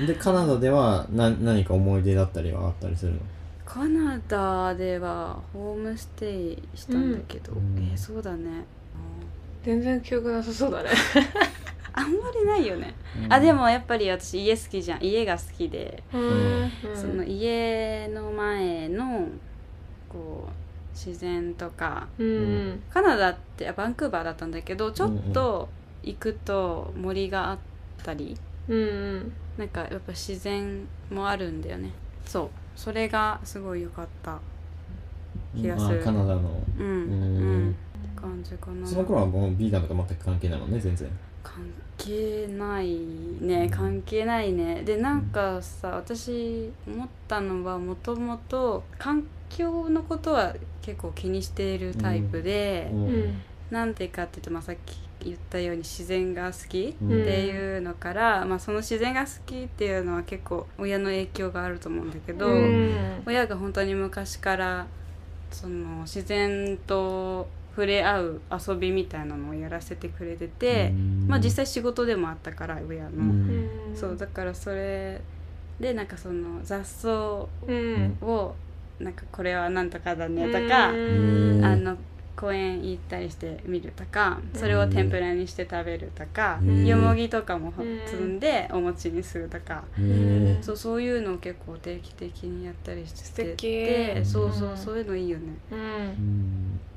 [0.06, 3.18] でカナダではな何か思い出だったりはあったりするの？
[3.72, 7.78] カナダではホームステイしたんだけど、うん。
[7.78, 8.64] えーそうだね。
[9.62, 10.88] 全然記憶なさそうだね。
[11.92, 12.94] あんまりないよね、
[13.28, 15.04] あでもやっぱり私家好きじゃん。
[15.04, 16.70] 家が好きで、うん。
[16.96, 19.28] その家の前の
[20.08, 20.52] こう
[20.92, 22.08] 自然とか。
[22.18, 22.82] うん。
[22.90, 25.68] カナダってあバンクーバーだったんだけどちょっと
[26.02, 27.58] 行くと森があっ
[28.02, 28.36] たり。
[28.68, 29.32] うん。
[29.56, 31.92] なんかやっぱ自然もあるんだよね。
[32.26, 34.38] そうそれがすごい良かった
[35.56, 36.00] 気がする。
[36.00, 36.62] あカナダの。
[36.78, 36.86] うん。
[36.86, 36.90] う
[37.70, 37.76] ん。
[38.16, 38.86] 感じかな。
[38.86, 41.08] その頃はもうビーガンとか全く関係ないもんね全然。
[41.42, 41.54] 関
[41.96, 42.98] 係ない
[43.40, 43.68] ね。
[43.70, 44.82] 関係ないね。
[44.82, 53.04] でなんかさ私思ったのはもともと環境のことは結構気にしているタイプで、ううん。
[53.30, 57.22] んなんでかっていうと、まあ、さっき言ったように自然が好きうん。
[57.22, 63.22] っていうのから、まあ、その自然が好きっていうのは結構親の影響があると思うんだけど、うん。
[63.26, 64.86] 親が本当に昔から
[65.50, 70.92] その自然と触れ合う遊びみたいなのをやらせてくれてて、
[71.28, 73.68] まあ、実際仕事でもあったから親の、うん。
[73.94, 75.20] そうだからそれ
[75.78, 78.16] でなんかその雑草うん。
[78.22, 78.54] を
[78.98, 81.60] なんかこれはなんとかだねとか、うん。
[81.64, 81.96] あの
[82.36, 86.86] 公園行ったりして見るとかそれを天ぷらにして食べるとか、うん。
[86.86, 88.40] よもぎとかもうん摘ん。
[88.40, 94.76] でお餅にするとか、へそうそういうのを結構定期的にやったりしててそうそううん。
[94.76, 95.54] そういうのいいよね。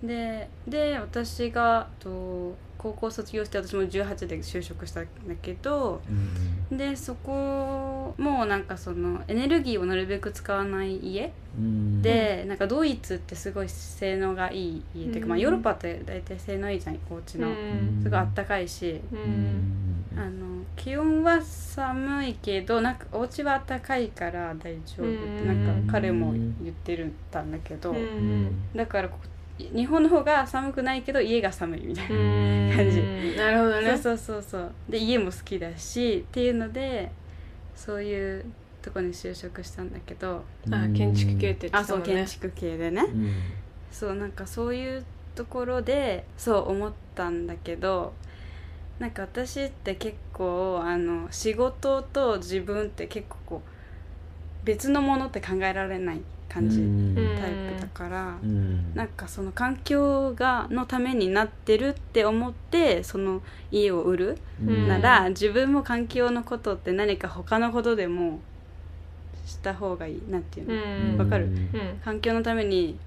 [0.03, 6.01] でで私がと高校卒業して私も18で就職したんだけど
[6.69, 11.31] でそこもなんかそのエネルギーをなるべく使わない家うん
[12.01, 15.41] でなんかドイツってすごい性能がいい家っていうか、まあ、うん。
[15.41, 17.99] ヨーロッパって大体性能いいじゃんお家の、うん。
[18.01, 18.99] すごいあったかいし、
[20.15, 25.65] あの気温は寒いけどなんかお家はあったかいから大丈夫ってうん。
[25.65, 28.49] なんか彼も言ってるたんだけど、うん。
[28.75, 29.17] だからこ
[29.59, 33.37] 日本の方が寒くないけど家が寒いみたいな、感じ。
[33.37, 33.95] なるほどね。
[33.95, 34.71] そうそうそうそう。
[34.89, 37.11] で家も好きだしっていうので
[37.75, 38.45] そういう
[38.83, 42.25] とこに就職したんだけどあ建築系って言あそうってたもんね。
[42.25, 43.01] 建築系でね。
[43.01, 43.33] うん。
[43.91, 48.13] そうなんかそういうところでそう思ったんだけど
[48.99, 57.15] なんか私って結構あの仕事と自分って結構こう別のものって考えられない感じ、うん。
[57.37, 58.93] タイプだから、うん。
[58.93, 63.41] なんかその環境がのためになってるって思ってその
[63.71, 64.87] 家を売るうん。
[64.87, 68.39] なら、自分も環境のことって何か他のことでも
[69.63, 71.17] した方がいいなんていうの、うん。
[71.17, 71.45] わかる？
[71.45, 71.71] うん。
[72.03, 72.99] 環境のために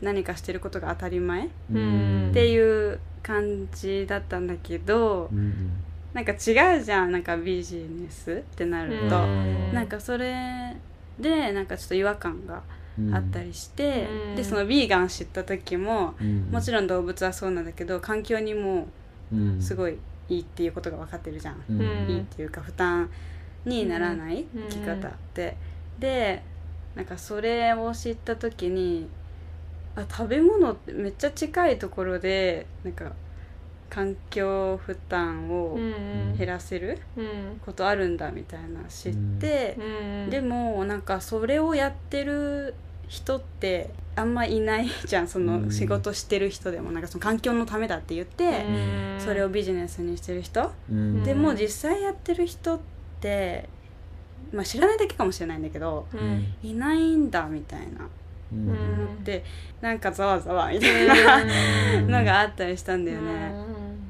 [0.00, 1.46] 何かしてることが当たり前？
[1.46, 2.30] っうん。
[2.32, 5.70] ていう感じだったんだけど、うん。
[6.14, 9.74] なんか違うじゃんなんかビジネスってなると、うん。
[9.74, 10.74] なんかそれ
[11.20, 12.62] でなんかちょっと違和感が
[12.98, 13.14] うん。
[13.14, 14.36] あったりして、うん。
[14.36, 16.48] でそのビーガン知った時もうん。
[16.50, 18.88] もちろん動物はそうなんだけど環境にも
[19.30, 19.60] うん。
[19.60, 19.98] すごい
[20.30, 21.56] いいっていうことが分かってるじゃん。
[22.08, 23.10] いいっていうか負担
[23.64, 24.68] にならないうん。
[24.68, 25.56] 生き方って、
[25.98, 26.42] で
[26.94, 29.08] なんかそれを知った時に
[29.96, 33.12] あ食べ物ってめっちゃ近いところでなんか
[33.88, 37.60] 環境負担をうん減らせるうん。
[37.64, 42.74] ことあるんだみたいな知って、うんでもなんかそれをやってる
[43.08, 45.28] 人ってあんまいないじゃん。
[45.28, 46.92] その仕事してる人でも。
[46.92, 48.48] なんかその環境のためだって言って、う
[49.18, 49.20] ん。
[49.20, 51.22] それをビジネスにしてる人、うん。
[51.24, 52.84] でも実際やってる人って、
[54.52, 56.54] まあ、知らないだけかもしれないんだけどうん。
[56.62, 58.08] いないんだみたいな。
[58.52, 59.24] うん。
[59.24, 59.44] て
[59.80, 61.44] なんかざわざわみたいな
[62.20, 63.52] のがあったりしたんだよね。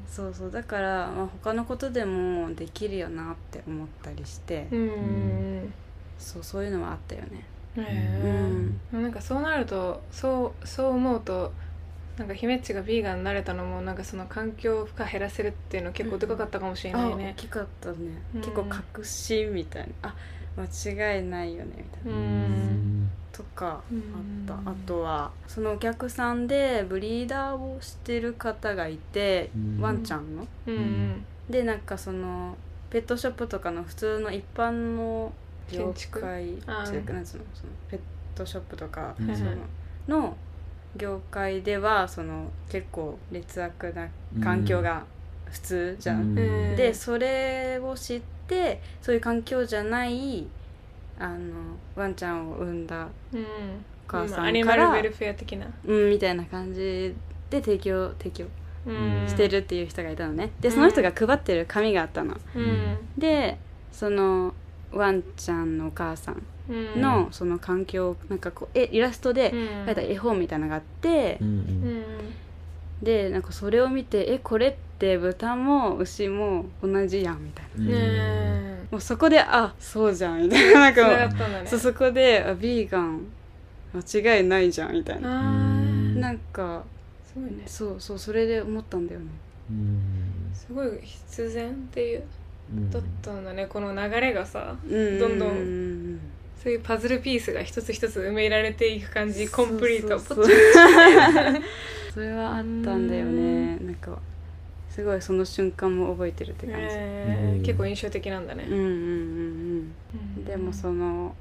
[0.07, 0.51] そうそう。
[0.51, 4.79] だから、まあ、他のことでもできるよなって思ったりして、うん。
[4.79, 4.83] う
[5.67, 5.73] ん
[6.17, 7.43] そうそういうのはあったよね。
[7.77, 7.83] へ
[8.93, 11.51] えなんかそうなるとそうそう思うと
[12.17, 17.33] なんか姫っちがビーガンになれたのもなんかその環境負荷減らせるっていうの結構でかかったかもしれないあ大ね。
[17.37, 17.95] きかったね、
[18.35, 18.41] うん。
[18.41, 20.09] 結構確信みたいな。
[20.09, 20.15] あ
[20.57, 23.09] 間違いないよねみたいな、うん。
[23.31, 23.81] とかあっ
[24.45, 24.67] た、うん。
[24.67, 29.79] あとはそのお客さんでブリーダーをしてる方がいて、うん。
[29.79, 30.45] ワンちゃんの。
[30.67, 31.25] うんうん。
[31.49, 32.57] でなんかその
[32.89, 35.31] ペットショップとかの普通の一般の
[35.71, 36.19] 業建築？
[36.19, 37.05] 界っていうあー。
[37.05, 37.43] かなんつうの？
[37.53, 37.99] そのペッ
[38.35, 39.35] トショップとか、うん。
[39.35, 39.51] その
[40.09, 40.37] の
[40.95, 44.07] 業界ではその結構劣悪な
[44.43, 45.03] 環境が
[45.45, 46.39] 普通じゃん、うん。
[46.39, 50.47] うんでそれを知ってそういう環境じゃない
[51.19, 51.37] あの
[51.95, 53.45] ワンちゃんを産んだうんお
[54.07, 57.15] 母さんからアニマルウェルフェア的な、うんみたいな感じ
[57.49, 58.45] で提供提供
[58.83, 60.49] うん、してるっていう人がいたのね。
[60.59, 62.35] でその人が配ってる紙があったの。
[62.55, 62.97] うん。
[63.15, 63.59] で
[63.91, 64.55] その
[64.91, 67.01] ワンちゃんのお母さんうん。
[67.01, 69.57] のその環境なんかこうえイラストでうん。
[69.87, 71.39] 描いた絵本みたいなのがあって
[73.01, 78.81] でなんかそれを見てえこれって豚も牛も同じやんみたいな。
[78.91, 80.79] もうそこであそうじゃんみたいな。
[80.79, 81.63] なんかね。
[81.65, 83.21] そうそこであビーガン
[83.93, 85.29] 間違いないじゃんみたいな。
[85.41, 86.83] なんか
[87.25, 87.63] すごいね。
[87.65, 89.25] そうそうそれで思ったんだよね。
[89.69, 90.51] うん。
[90.53, 92.19] すごい必然っていう。
[92.19, 92.25] うん
[92.91, 95.19] だったんだねこの流れがさうん。
[95.19, 96.19] どんどんうん
[96.63, 100.59] そういうパズルピースが一つ一つ埋められていく感じコンプリートそうそうポチそ
[101.59, 101.63] う
[102.13, 103.77] それはあったんだよね。
[103.77, 104.19] なんか
[104.89, 106.89] すごいその瞬間も覚えてるって感じ、うん。
[106.91, 108.65] えー結構印象的なんだね。
[108.69, 109.93] うんうんうんうん。
[110.37, 110.45] うん。
[110.45, 111.35] でもその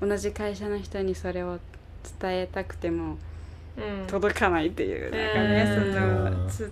[0.00, 0.08] うん。
[0.08, 1.58] 同じ会社の人にそれを
[2.20, 3.18] 伝えたくても
[3.76, 4.06] うん。
[4.06, 5.10] 届かないっていうなん。
[5.10, 6.70] かね、うんその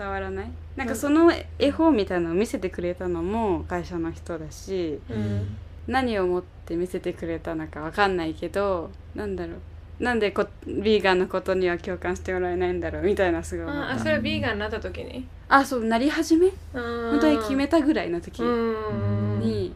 [0.00, 0.50] 伝わらない？
[0.76, 5.58] なんかその絵本みたいなのを見せてくれたのも会社の人だしうん。
[5.86, 9.54] 何をもって見せてくれたのかわかんないけどなんだろ
[10.00, 10.02] う？
[10.02, 13.02] なんでこビーガンのことには共感してもらえないんだろう？
[13.02, 13.90] みたいなすごい思った。
[13.90, 15.26] ああそれはビーガンになった時に？
[15.48, 16.48] あそうなり始め？
[16.72, 19.40] 本本当に決めたぐらいの時うん。
[19.40, 19.74] に、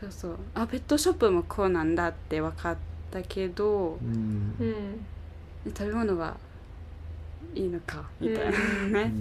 [0.00, 0.36] そうそう。
[0.54, 2.76] あペットショップもこうなんだって分かっ
[3.12, 4.54] たけどうん。
[4.58, 5.06] うん。
[5.70, 6.36] 食べ物は
[7.54, 8.50] いいのかみたいな。
[8.50, 9.12] ね、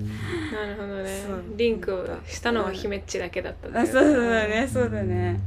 [0.54, 1.24] なるほどね。
[1.58, 4.68] リンクをしたのは姫っちだけだったんあそうだね。
[4.72, 5.40] そうだね、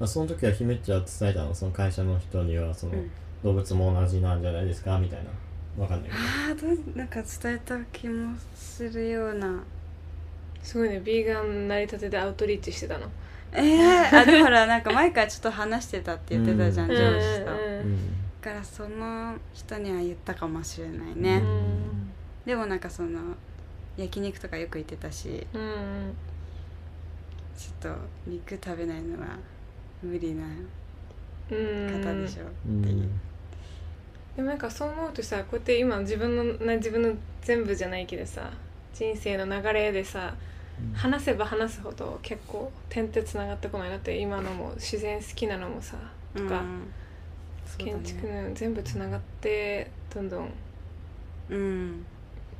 [0.00, 1.54] まあ、その時は姫っちは伝えたの？
[1.54, 3.10] その会社の人にはその、うん。
[3.44, 4.98] 動物も同じなんじゃないですか？
[4.98, 5.30] みたいな。
[5.80, 6.22] わかんないけど。
[6.22, 9.62] あーどうなんか伝えた気もするような。
[10.60, 11.00] すごいね。
[11.04, 13.06] ビーガン成り立てでアウトリーチしてたの。
[13.52, 16.96] ええあでもほらなんか前からちょっと話してたって言ってたじゃん、うん。
[16.96, 17.98] 上司と、うだん
[18.40, 22.10] からその人には言ったかもしれないうんね、うん。
[22.46, 23.20] でもなんかその
[23.96, 26.14] 焼肉とかよく行ってたしうん
[27.56, 29.36] ちょっと肉食べないのは
[30.02, 30.44] 無理な
[31.50, 32.44] うん方でしょ。
[32.68, 32.80] うん。
[32.80, 33.08] っていう、
[34.36, 37.12] でもなんかそう思うとさこうやって今自分のな自分の
[37.42, 38.50] 全部じゃないけどさ
[38.94, 40.34] 人生の流れでさ
[40.94, 43.90] 話せば話すほど結構点ってつながってこない。
[43.90, 45.96] だって今のも自然好きなのもさ
[46.36, 46.62] とか、
[47.78, 50.52] 建築の全部つながってどんどん
[51.50, 52.04] うん。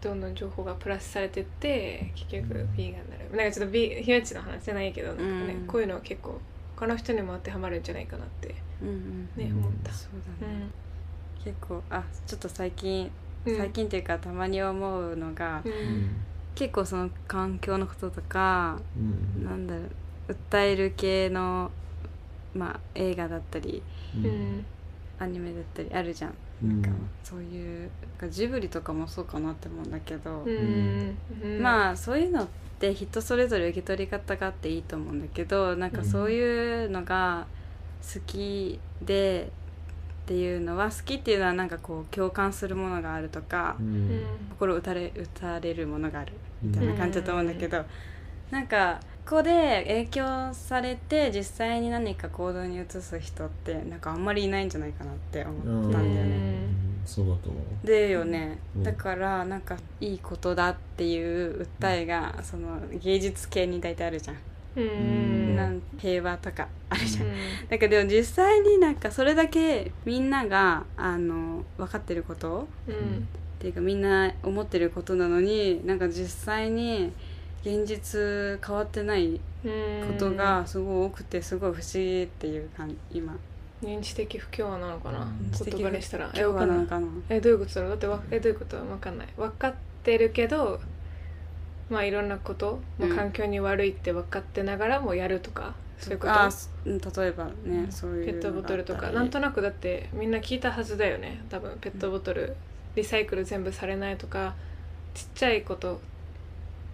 [0.01, 3.37] どんどん情報がプラスされてって結局ビーガンになる。
[3.37, 5.67] なんかちょっとビひまちの話じゃないけどなんかね、うん。
[5.67, 6.41] こういうのは結構
[6.77, 9.59] 他の人にも当てはまるんじゃないかなってうんうんね、うん。
[9.59, 9.93] 思った。
[9.93, 10.71] そううだね、ん。
[11.45, 13.11] 結構あちょっと最近
[13.45, 13.57] うん。
[13.57, 15.63] 最近っていうかたまに思うのが、
[16.55, 19.01] 結構その環境のこととか、う
[19.41, 19.45] ん。
[19.45, 19.89] なんだろう
[20.51, 21.71] 訴える系の
[22.55, 23.83] まあ映画だったり
[24.17, 24.67] うんうん
[25.19, 26.69] アニメだったりあるじゃん、うん。
[26.71, 26.91] なんか
[27.25, 31.17] そういうなんかジブリとかもそうかなって思うんだけど、うん。
[31.43, 31.63] うん。
[31.63, 32.49] まあそういうのっ
[32.79, 37.47] て人それぞれ受け取り方があっていいと思うんだけどなんかそういうのが
[38.03, 39.51] 好きで
[40.25, 44.17] っていうのは好きっていうのはなんかこう共感するものがあるとか、ううん。
[44.19, 44.21] ん
[44.59, 47.85] 心打たれ打たれるものがあるみたいな感じだと思うんだけど、
[48.51, 48.99] なんか
[49.29, 55.59] ここで影響されて実際に何か行動に移す人ってなんかあんまりいないんじゃないかなって思
[55.91, 56.35] ったんだよね。
[56.35, 57.03] うん。
[57.05, 57.87] そうだと思う。
[57.87, 64.37] でよね、うんだからなんかいいことだっていう訴えがその芸術系に大体あるじゃん、
[64.77, 65.57] うん。
[65.57, 67.35] なん平和とかあるじゃん、うん。
[67.69, 72.95] だけどでも実際になんかそれだけみんながあの分かってることうん。
[72.95, 77.13] っていうかみんな思ってることなのになんか実際に
[77.69, 83.37] 現実変わってないことがすごい多くてすごい不思議っていう感じ今。
[83.83, 85.21] 認知的不協和なのかな？
[85.21, 86.31] うん言葉にしたら？
[86.35, 87.01] えかんない。
[87.29, 87.91] えどういうことだろう？
[87.91, 88.77] だってわえどういうこと？
[88.77, 89.29] わかんない。
[89.37, 90.81] 分かってるけど
[91.91, 93.17] まあいろんなこと、まあうん。
[93.17, 97.21] 環境に悪いって分かってながらもやるとかそういうこと？
[97.21, 99.11] 例えばね、そういうペットボトルとか。
[99.11, 101.45] なんとなくだってみんな聞いたはずだよね。
[101.51, 102.57] 多分ペットボトル
[102.97, 104.55] リサイクル全部されないとか
[105.15, 106.01] ちっちゃいこと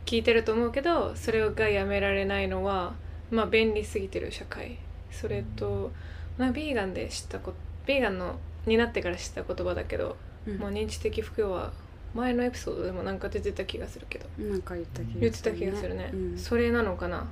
[0.06, 2.94] 聞いてると思うけどそれがやめられないのは
[3.30, 4.78] まあ便利すぎてる社会。
[5.10, 5.92] それと、
[6.36, 10.58] まあ、ビーガンで知ったことビーガンのになってから知った言葉だけど、うん。
[10.58, 11.72] まあ、認知的不協和
[12.14, 14.26] 前のエピソードでもなんか出てた気がするけど。
[14.38, 16.38] なんか言った気がする、ね、言ってた気がするね、うん。
[16.38, 17.28] それなのかな？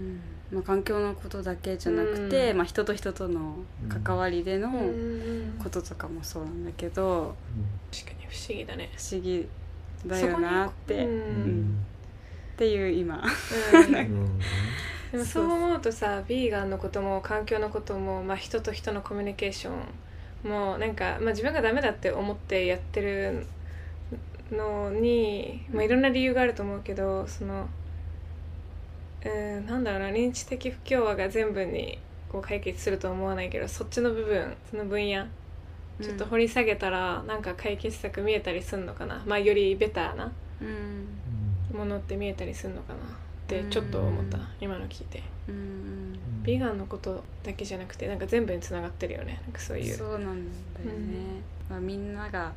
[0.00, 0.20] うん。
[0.52, 2.56] まあ、環境のことだけじゃなくて、うん。
[2.58, 3.56] まあ、人と人との
[3.88, 5.58] 関わりでのうん。
[5.62, 7.34] こととかもそうなんだけど
[7.90, 8.90] 確かに不思議だね。
[8.96, 9.48] 不思議
[10.06, 11.08] だよなって、う。
[11.08, 11.16] うん。
[11.62, 11.78] ん
[12.58, 13.22] っていう今。
[15.12, 23.46] でもそう思うとさビーガンのことも環境のことも、まあ、人と人のコミュニケーションもなんか、まあ、自分がダメだって思ってやってる
[24.52, 27.68] のに、まあ、いろんな理由があると思うけどその
[29.24, 29.28] う
[29.60, 31.98] んなんだろうな認知的不協和が全部に
[32.30, 35.24] こう解決するとは思わないけどそっちの部分その分野
[36.02, 39.20] ちょっと掘り下げたら、なんか解決策見えたりすんのかな。
[39.26, 40.32] まあよりベターな。
[40.60, 41.08] うん
[41.72, 42.98] ものって見えたりするのかな？
[42.98, 43.00] っ
[43.46, 45.22] てちょっと思った、うん今の聞いて。
[45.48, 46.18] うん。
[46.42, 49.40] ビーガンのことだけじゃなくてなんか全部につながってるよね。
[49.44, 49.96] なんかそういう。
[49.96, 52.52] そうなんだよね、まあ、みんなが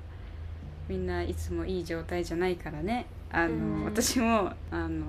[0.90, 3.06] みんないつもいい状態じゃないからね。
[3.32, 3.86] あの、うん。
[3.86, 5.06] 私もあの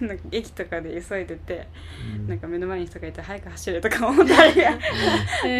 [0.00, 1.66] なんか駅とかで急いでて、
[2.26, 4.70] なんか目の前に人がいて早く走れとか思ったりが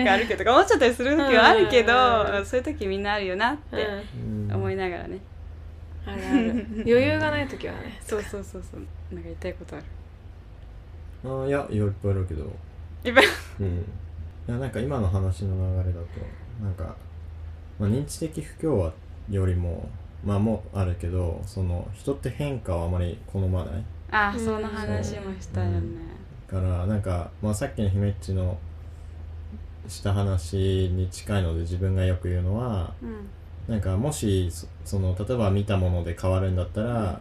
[0.05, 1.93] があるけどとか思っちゃったりする時はあるけど、
[2.39, 2.47] うん。
[2.47, 3.79] そういう時みんなあるよなっうん。
[3.79, 3.87] て
[4.17, 4.55] うん。
[4.55, 5.19] 思いながらね、
[6.07, 6.67] あるある。
[6.87, 7.99] 余裕がない時はね。
[8.01, 8.81] そうそうそうそう。
[9.15, 9.85] なんか言いたいことある。
[11.25, 12.45] あーいやいっぱいあるけど。
[13.05, 13.25] いっぱい
[13.61, 13.67] うん。
[14.49, 16.07] いやなんか今の話の流れだと
[16.63, 16.97] なんか、
[17.81, 18.93] まあ、認知的不協和
[19.29, 19.89] よりも
[20.25, 23.85] まあもあるけどその人って変化をあまり好まない。
[24.11, 25.81] あうんその話もしたよね、
[26.47, 28.57] からなんか、まあ、さっきの姫っちの
[29.89, 30.57] した話
[30.93, 33.29] に近いので自分がよく言うのはうん
[33.69, 37.21] なんかもしそその例えば見たもので変わるんだったら、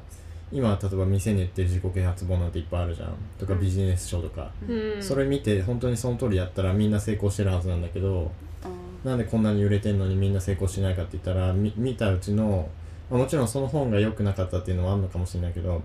[0.52, 3.14] 今例えば店に売ってる自己啓発本なんていっぱいあるじゃん。
[3.40, 3.60] とかうん。
[3.60, 5.04] ビジネス書とか、うん。
[5.04, 8.32] それ見て本当にその通りやったらみんな成功してるはずなんだけど
[8.64, 12.70] あなんでこんなに売れてんのにみんな成功しないかって言ったらみ見たうちの
[13.10, 15.82] まあもちろんその本が良くなかったっていうのはあるのかもしれないけど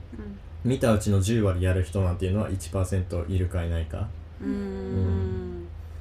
[0.65, 4.09] 見たうちの10割やる人なんていうのは1%いるかいないか。
[4.43, 4.49] うん。
[4.49, 5.50] うん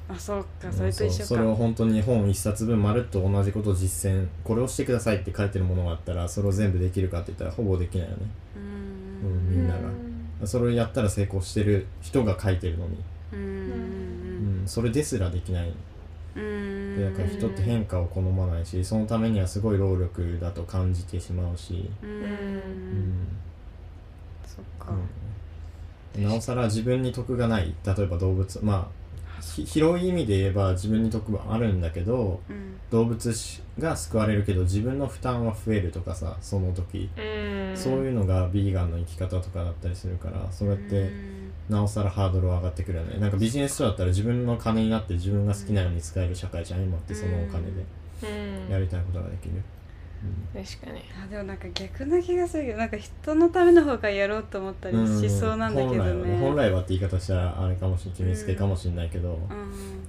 [0.10, 1.26] あそうかそれと一緒か。
[1.26, 8.24] それを本当に本一冊分まるっと同じことを実践これをしてくださいって書いてるものがあったらそれを全部できるかって言ったらほぼできないよね。
[8.56, 8.62] うん。
[9.22, 9.90] うんみんなが。
[10.46, 12.98] それをやったら成功してる人が書いてるのに、
[13.32, 15.72] ううんん、それですらできない。
[16.36, 16.96] うん。
[16.96, 22.56] でだから人って変化を好まないしそのためにはすごい労力だと感じてしまうし、ううん。
[23.00, 23.28] ん。
[24.46, 24.94] そっか。
[26.16, 26.24] うん。
[26.24, 28.99] なおさら自分に得がない例えば動物まあひ
[29.42, 32.76] 広い意味で言えば自分に得はあるんだけどうん。
[32.92, 33.34] 動物
[33.78, 37.78] が救われるけど自分の負担は増えるとかさその時、うん。
[37.78, 41.52] そういうのがビーガンの生き方とかだったりするからそうやってうん。
[41.70, 43.20] なおさらハードルは上がってくるよね。
[43.20, 47.84] なんかビジネス書だったら自分の金になって自分が好きなように使える社会じゃん今ってそのお金で。
[48.24, 48.72] うん。
[48.72, 49.62] やりたいことができる、
[50.54, 51.02] 確かに。
[51.24, 59.40] あでもなんか逆な気がするけどなんか人のための方がやろうと思ったりうんしそうなんだけど本来はね本来はって言い方したらあれかもしれない決めつけかもしれないけど、うん。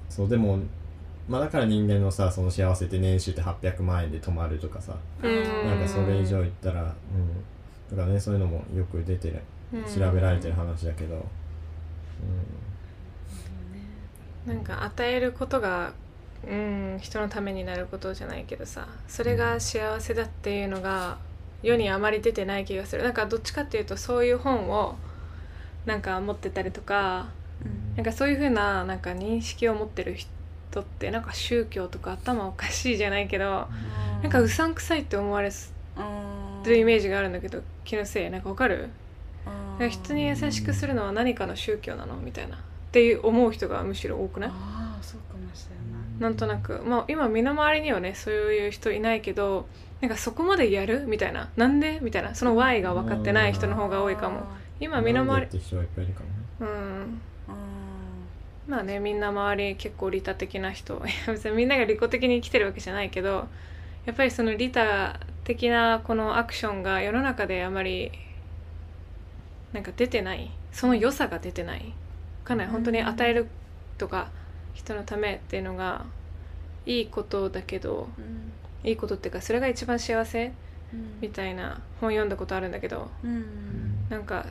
[0.09, 0.59] そうでも
[1.29, 5.45] まあだから人間のさその幸せって年収って800万円で泊まるとかさうん。
[5.69, 6.89] なんかそれ以上言ったらうん。
[7.91, 9.41] だからねそういうのもよく出てる
[9.87, 11.25] 調べられてる話だけど、
[14.47, 15.93] なんか与えることが
[16.49, 21.19] うん人のためになることじゃないけどさそれが幸せだっていうのが
[21.63, 23.03] 世にあまり出てない気がする。
[23.03, 24.97] なんかどっちかっていうとそういう本を
[25.85, 27.29] なんか持ってたりとか
[27.97, 33.69] なんかそういうふうななんか認識を持ってる人ってなんか宗教とか頭おかしいじゃないけど
[34.23, 35.51] なんかうさんくさいって思われ
[36.65, 38.31] るイメージがあるんだけど気のせい。
[38.31, 38.89] なんかわかる？
[39.79, 42.17] なんか人に優しくするのは何かの宗教なの？
[42.17, 42.57] みたいな。
[42.57, 42.59] っ
[42.93, 44.51] ていう思う人がむしろ多くない？
[46.21, 46.83] なんとなく。
[46.85, 49.67] まあ今身の回りにはねそういう人いないけど
[50.01, 51.07] なんかそこまでやる？
[51.07, 51.51] みたいな。
[51.57, 51.99] なんで？
[52.01, 52.35] みたいな。
[52.35, 54.43] その Y が分かってない人の方が多いかも。
[54.79, 55.43] 今身の回り。
[55.43, 56.35] なんでって人はいっぱいいるかもね。
[56.61, 57.21] うん。
[57.49, 57.53] あ
[58.69, 60.95] まあねみんな周り結構利他的な人。
[61.05, 63.49] いや別にみんなが利己的に生きてるわけじゃないけど
[64.05, 68.13] やっぱりその利他的なこのアクションが世の中であまり
[69.73, 70.51] なんか出てない。
[70.73, 71.93] その良さが出てない。
[72.45, 73.49] かなり本当に与える
[73.99, 74.29] とか
[74.75, 76.05] 人のためっていうのが
[76.87, 78.53] いいことだけどーうん。
[78.83, 80.53] いいことっていうかそれが一番幸せ
[80.93, 81.19] うん。
[81.21, 84.07] みたいな本読んだことあるんだけどうん。
[84.09, 84.47] なんか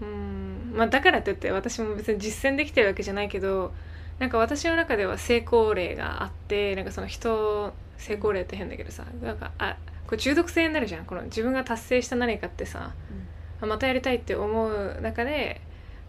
[0.00, 3.72] うんまあだからといって私も別に実践できてるわけじゃないけど
[4.18, 11.04] なんか私の中では成功例があってなんかその人成功例って変だけどさなんかあこれ中毒性になるじゃん。
[11.04, 12.92] この自分が達成した何かってさ
[13.60, 15.60] あまたやりたいって思う中で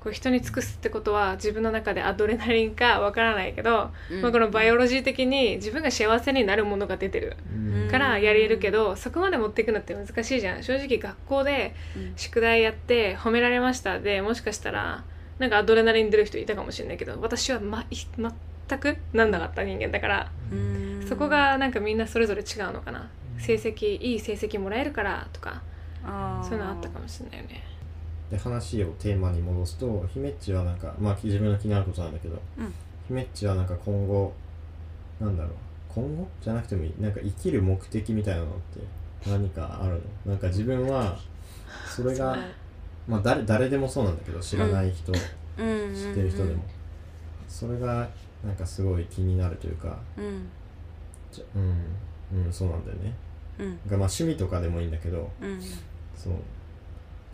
[0.06, 4.22] こう人に尽くすってことは自分の中でアドレナリンかわからないけど、うん。
[4.22, 7.90] まあ、このバイオロジー的に自分が幸せになるものが出てるうん。
[7.90, 10.64] からやれるけどそこまで持っていくのって難しいじゃん。
[10.64, 12.14] 正直学校でうん。
[12.16, 14.00] 宿題やって褒められました。
[14.00, 15.04] でもしかしたら
[15.40, 21.06] なんかアドレナリン出る人いたかもしれないけど私は、ま、い全くなんなかった人間だからうん。
[21.10, 23.10] そこがなんかみんなそれぞれ違うのかな。
[23.40, 25.64] 成績いい成績もらえるからとか
[26.44, 27.75] そういうのあったかもしれないよね
[28.32, 32.74] で話をテーマに戻すと姫っちはなんかまあ自分の気になることなんだけど、うん。
[33.08, 34.34] 姫っちはなんか今後
[35.20, 35.54] なんだろう
[35.90, 36.28] 今後？
[36.42, 36.94] じゃなくてもいい。
[37.00, 40.32] なんか生きる目的みたいなのって何かあるの？
[40.32, 41.18] なんか自分は
[41.86, 42.38] それが
[43.08, 45.94] まあ誰誰でもそうなんだけど知らない人、うん。
[45.94, 46.64] 知ってる人でも、
[47.48, 48.10] それが
[48.44, 50.50] なんかすごい気になるというかうん。
[51.32, 52.44] じゃうん。
[52.46, 53.14] うんそうなんだよね。
[53.60, 53.68] うん。
[53.68, 55.62] なんかまあ趣味とかでもいいんだけどうん。
[56.16, 56.34] そう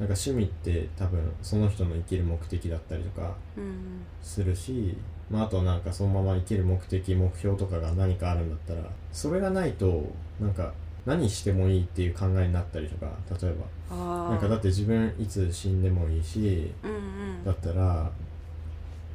[0.01, 4.01] なんか趣味って多分その人の生きる目的だったりとかうん。
[4.23, 4.97] するし、
[5.29, 10.73] まあ、あとはなんかそのまま生きる目的目標とかが何かあるんだったらそれがないとなんか
[11.05, 13.53] 何してもいいっていう考えになったりとか例え
[13.91, 14.29] あばー。
[14.31, 16.95] なんかだって自分いつ死んでもいいしうんう
[17.41, 17.45] ん。
[17.45, 18.09] だったら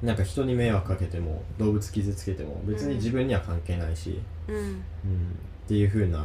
[0.04, 4.56] なんか人に迷惑かけても動物傷つけても別に自分には関係ないし、うん。
[4.56, 4.78] うん、っ
[5.66, 6.24] ていう風な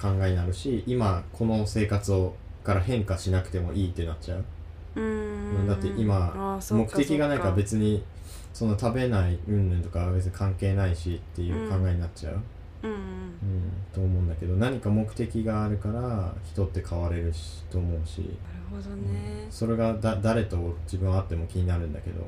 [0.00, 2.34] 考えになるし今この生活を
[2.64, 4.44] から変化しなくてもいいってなっちゃう？
[4.96, 5.66] うん。
[5.66, 8.02] だって今目か的がないから別に
[8.52, 12.40] その食べない云々とかは別に関係ないしっていう考えになっちゃう、
[12.82, 12.90] うん。
[12.90, 18.24] うんうんと思うんだけど何か目的があるから人って変われるしと思うし、な
[18.78, 19.46] るほどね。
[19.50, 22.20] それがだ誰と自分は会っても気になるんだけど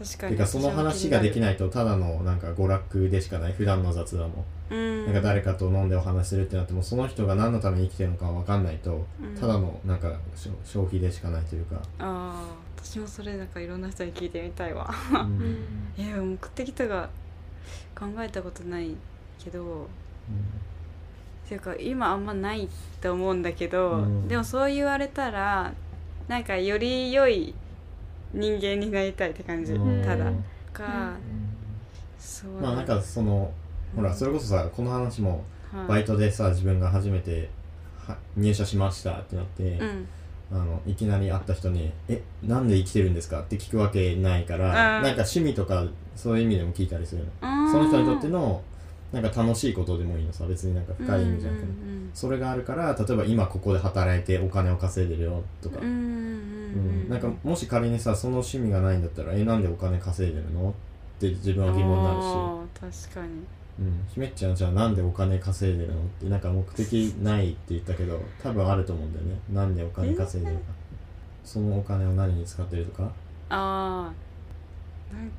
[0.00, 0.36] 確かに。
[0.36, 3.52] てかその話ができいないとただのなんか娯楽でしかない。
[3.52, 5.04] 普段の雑談も、うん。
[5.04, 9.38] なんか誰かと飲んでお話しするってなってもその人が何のために生きてるのか分かんないと、うん。
[9.38, 14.90] ただのなんか消消費でしかないというか、ああ私もそれなんかいろんな人に聞いてみたいわ。
[15.12, 15.64] うん。
[16.02, 17.10] いや目的とか
[17.94, 18.94] 考えたことない
[19.38, 19.86] けど
[21.46, 22.68] ていうか今あんまない
[23.00, 24.28] と思うんだけど、うん。
[24.28, 25.74] でもそう言われたら
[26.28, 27.54] なんかより良い
[28.32, 30.02] 人間になりたいって感じ、うん。
[30.02, 30.26] ただ。
[30.26, 30.44] うん。
[30.72, 31.16] か、
[32.18, 33.52] そうまあなんかその
[33.96, 35.88] ほらそれこそさこの話もはい。
[35.88, 37.48] バイトでさ自分が初めて
[38.06, 40.08] は入社しましたってなって、うん。
[40.52, 45.84] あのいきなり会った人に「えなんで生きてるんですか?」って聞くわけないからうんなんか趣味とか
[46.16, 48.60] そういう意味でも聞いたりするその人にとっての
[49.12, 50.46] なんか楽しいことでもいいのさ。
[50.46, 56.00] 別になんか深い意味じゃなくて、うんそれがあるから例えば今ここで働いてお金を稼いでるよとか、うんうんうん
[57.04, 57.08] うん。
[57.08, 60.74] なんかもし仮にさその趣味がないんだったら「えなんでお金稼いでるの?」っっ
[61.20, 62.20] て自分は疑問になる
[62.90, 63.10] し。
[63.10, 63.32] 確かに。
[63.78, 66.00] うん、姫っちゃんじゃあなんでお金稼いでるの？
[66.00, 69.38] ってなんか目的ないって言ったけど多分あると思うんだよね。
[69.52, 70.64] なんでお金稼いでるか。
[71.44, 73.10] そのお金を何に使ってるとか？
[73.48, 74.12] あ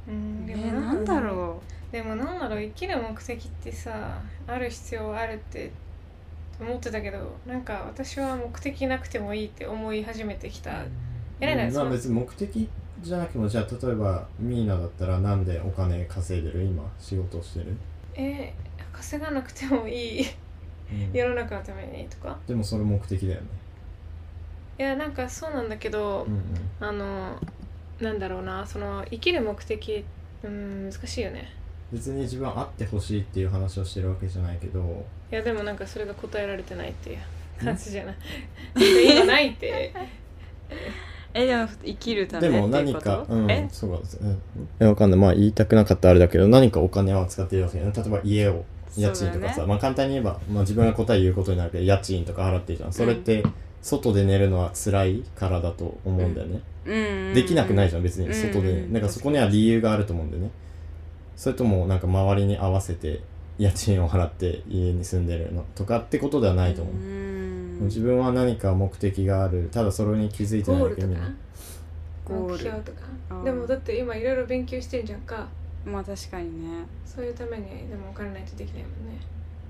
[0.08, 0.46] うん。
[0.46, 1.62] であえもなんだろ
[1.92, 5.72] でもなんだろう生きる目的ってさある必要あるって
[6.60, 10.72] 思ってたけどなんか私は目的なくてもいいって思い始めてきた。
[10.72, 10.86] や
[11.42, 11.76] れないうん。
[11.76, 12.70] まあ別に目的
[13.02, 16.64] じゃなくてもじゃあ例えばミーナだったらなんでお金稼いでる？
[16.64, 17.76] 今仕事をしてる、
[18.16, 18.54] え
[18.94, 20.26] 稼がなくてもいい。
[20.92, 21.12] うん。
[21.12, 22.38] 世の中のためにとか？
[22.48, 23.48] でもそれ目的だよね。
[24.80, 26.42] いやなんかそうなんだけど、うん。
[26.80, 27.38] あの
[28.00, 30.06] なんだろうなその生きる目的
[30.44, 31.50] うん難しいよね
[31.92, 37.18] 別に自分はあってほしいっていう話をしてるわけじゃないけどいやでもなんかそれが答えられてないっていう
[37.64, 38.16] 感じじゃない
[38.76, 39.94] 今ないって
[41.34, 44.20] えでも生きるためでも何か、うんえ、そうです。
[44.22, 44.42] うん。
[44.80, 45.20] え、わかんない。
[45.20, 47.94] まあ言いたくなかったらあれだけど、何かお金は使っているわけよね。
[47.96, 48.66] 例えば家を、
[48.98, 52.92] 家賃とかさ、ねまあ簡単に言えば、まあ自分が答え言うことになるけど、家賃とか払ってるじゃん。
[52.92, 53.44] それって、
[53.82, 56.62] 外で寝るのは辛いからだと思うんだよね。
[56.86, 58.34] うんうんうんできなくないじゃん、別に。
[58.34, 60.50] 外で、うんなんかそこには理由があると思うんだよね。
[61.42, 63.20] それとも、なんか周りに合わせて、
[63.58, 66.94] 家賃を払って家に住んでるのとかってことではないと思う。
[66.94, 69.68] うん自分は何か目的がある。
[69.72, 71.34] ただそれに気づいてないだけみんな。
[72.26, 73.44] ゴール目標とか？
[73.44, 75.48] でもだって今いろいろ勉強してんじゃんか
[75.84, 79.20] まあ確かにねそういうためにでもお金ないとできないもんね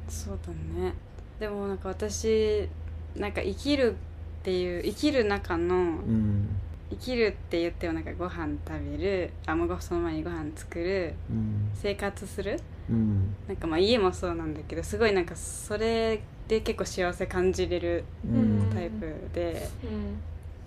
[0.09, 0.51] そうだ
[0.83, 0.93] ね
[1.39, 2.67] でもなんか私
[3.15, 6.49] なんか生きるっていう生きる中のうん。
[6.91, 11.69] 生きるって言ってもなんかご飯食べるあもうその前にご飯作るうん。
[11.73, 13.33] 生活するうん。
[13.47, 18.69] なんかまあ家もそうなんだけどすごいなんかそれで結構幸せ感じれるうん。
[18.73, 20.17] タイプでうん。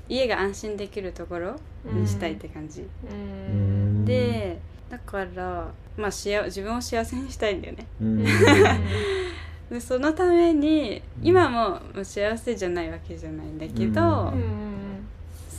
[0.09, 4.05] 家が安心できるところにしたいって感じ、うん。
[4.05, 4.59] で
[4.91, 7.87] だからまあ幸自分を幸せにしたいんだよね。
[8.01, 8.25] うん。
[9.71, 14.64] でそのために今も幸せじゃないわけじゃないんだけど、うんうん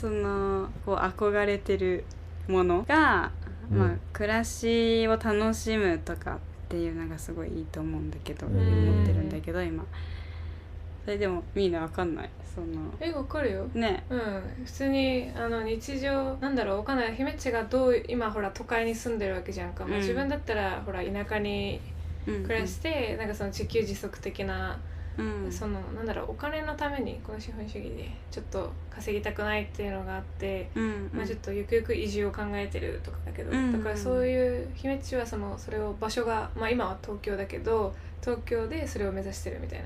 [0.06, 2.04] そのこう憧れてる
[2.48, 3.32] ものが、
[3.72, 3.78] うん。
[3.80, 6.38] まあ、暮らしを楽しむとかっ
[6.70, 8.54] ていうのがすごいいいと思うんだけど、うん。
[8.54, 9.84] 思ってるんだけど今。
[11.06, 12.30] それでもみんなわかんない。
[12.54, 13.68] そのえわかるよ。
[13.74, 14.04] ね。
[14.12, 21.82] うん普通にあの日常なんだろうわかんない姫っちがどう今ほら都会に住んでるわけじゃんか、まあうん自分だったらほら田舎に
[22.28, 22.44] うん。
[22.44, 24.80] 暮らして、なんかその自給自足的な、
[25.18, 25.52] うん。
[25.52, 31.10] そのなんだろうお金のためにこの資本主義でちょっと稼ぎたくないっていうのがあって、うん。
[31.14, 33.72] まあ、ちょっとゆくゆく移住を考えてるとかだけど、うん。
[33.72, 39.86] だからそういう姫っちはそのそれを場所が、まあ、今は東京だけど東京でそれを目指してるみたいな。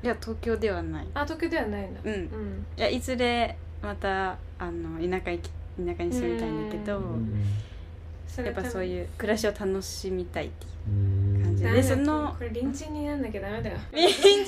[0.00, 1.06] いや東京ではない。
[1.14, 2.00] あ東京ではないんだ。
[2.04, 2.12] うん。
[2.12, 2.66] うん。
[2.76, 7.06] いやいずれまたあの田舎行き田舎に住みたいんだけど、うそ
[8.42, 11.42] やっぱそうういう暮らしを楽しみたいっていううん。
[11.44, 13.78] 感じででそのこれ隣人になんなきゃダメだよ。
[13.90, 14.44] 隣人にね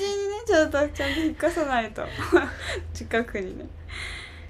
[0.46, 2.02] ちょっとちゃんと引っ越さないと。
[2.94, 3.66] 近くにね。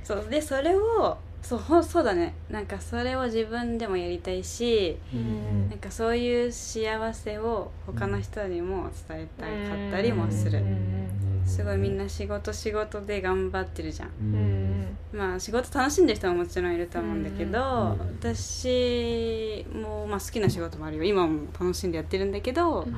[0.05, 2.34] そうでそれをそうほそうだね。
[2.51, 9.51] なんかそれを自分でもやりたいしうんなんかそういう幸せを他の人にも伝えたか
[9.88, 10.59] ったりもする。
[10.59, 14.09] うんすごいみんな仕事仕事で頑張ってるじゃん。
[14.09, 14.80] ううん。
[14.82, 17.99] んまあ仕事楽しんでる人ももちろんいると思うんだけど、うん。
[18.20, 21.05] 私も、まあ、好きな仕事もあるよ。
[21.05, 22.95] 今も楽しんでやってるんだけど、うん。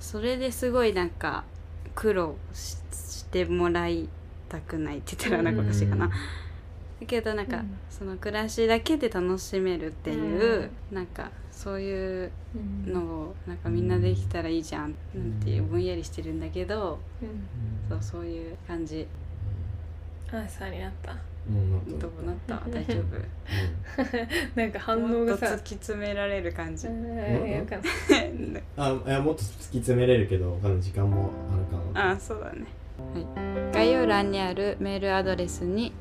[0.00, 1.44] それですごいなんか
[1.94, 4.08] 苦労ししてもらい
[4.50, 6.12] たくないって言ったらなんかおかしいかな、だ
[7.06, 7.78] けどなんか、うん。
[7.88, 17.46] その暮らしだけで楽しめるっていう、なんかそういううんのをなんかみんなできたらいいじゃんなんていうぼんやりしてるんだけどうん。
[17.88, 19.06] そうそういう感じ。
[20.32, 21.14] アンサーになった。
[21.46, 22.62] うんどうなった？
[22.70, 24.60] 大丈夫？
[24.60, 26.86] なんか反応もっとがさ突き詰められる感じ。
[26.88, 26.90] あ
[29.06, 32.64] いやもっと突き詰めれるけど時間もあるかなあそうだね、
[33.14, 35.92] はい、概要欄にあるメールアドレスに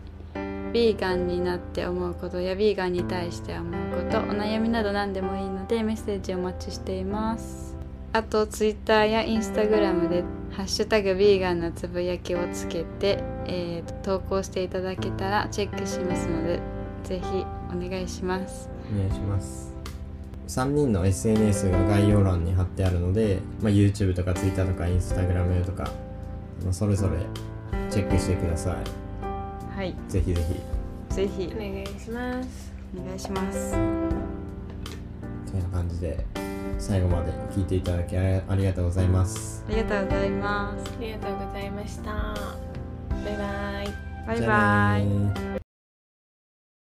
[0.72, 7.76] ビーガンになって思うことやビーガンに対して思うことお悩みなど何でもいいのでメッセージお待ちしています。
[8.14, 16.60] あとツイッターやインスタグラムで「ハッシュタグビーガンのつぶやき」をつけて、えー投稿していただけたらチェックしますので
[17.04, 18.70] ぜひお願いします。
[18.94, 19.74] お願いします。
[20.48, 25.90] 3人の SNS が概要欄に貼ってあるので、まあ、YouTube とか Twitter とか Instagram とか
[26.66, 27.20] まそれぞれ
[27.90, 29.01] チェックしてください。
[29.76, 29.90] はい。
[29.92, 30.42] いぜひぜ
[31.10, 31.16] ひ。
[31.16, 31.54] ぜひ。
[31.56, 32.74] お願いします。
[32.98, 33.72] お願いします。
[33.72, 33.78] て
[35.60, 36.26] な感じで
[36.80, 39.64] 最後まで聞いていただきありがとうございます。
[39.68, 40.92] ありがとうございます。
[40.98, 42.12] ありがとうございました。
[42.12, 44.12] バイバイ。
[44.28, 44.98] バイバ
[45.58, 45.71] イ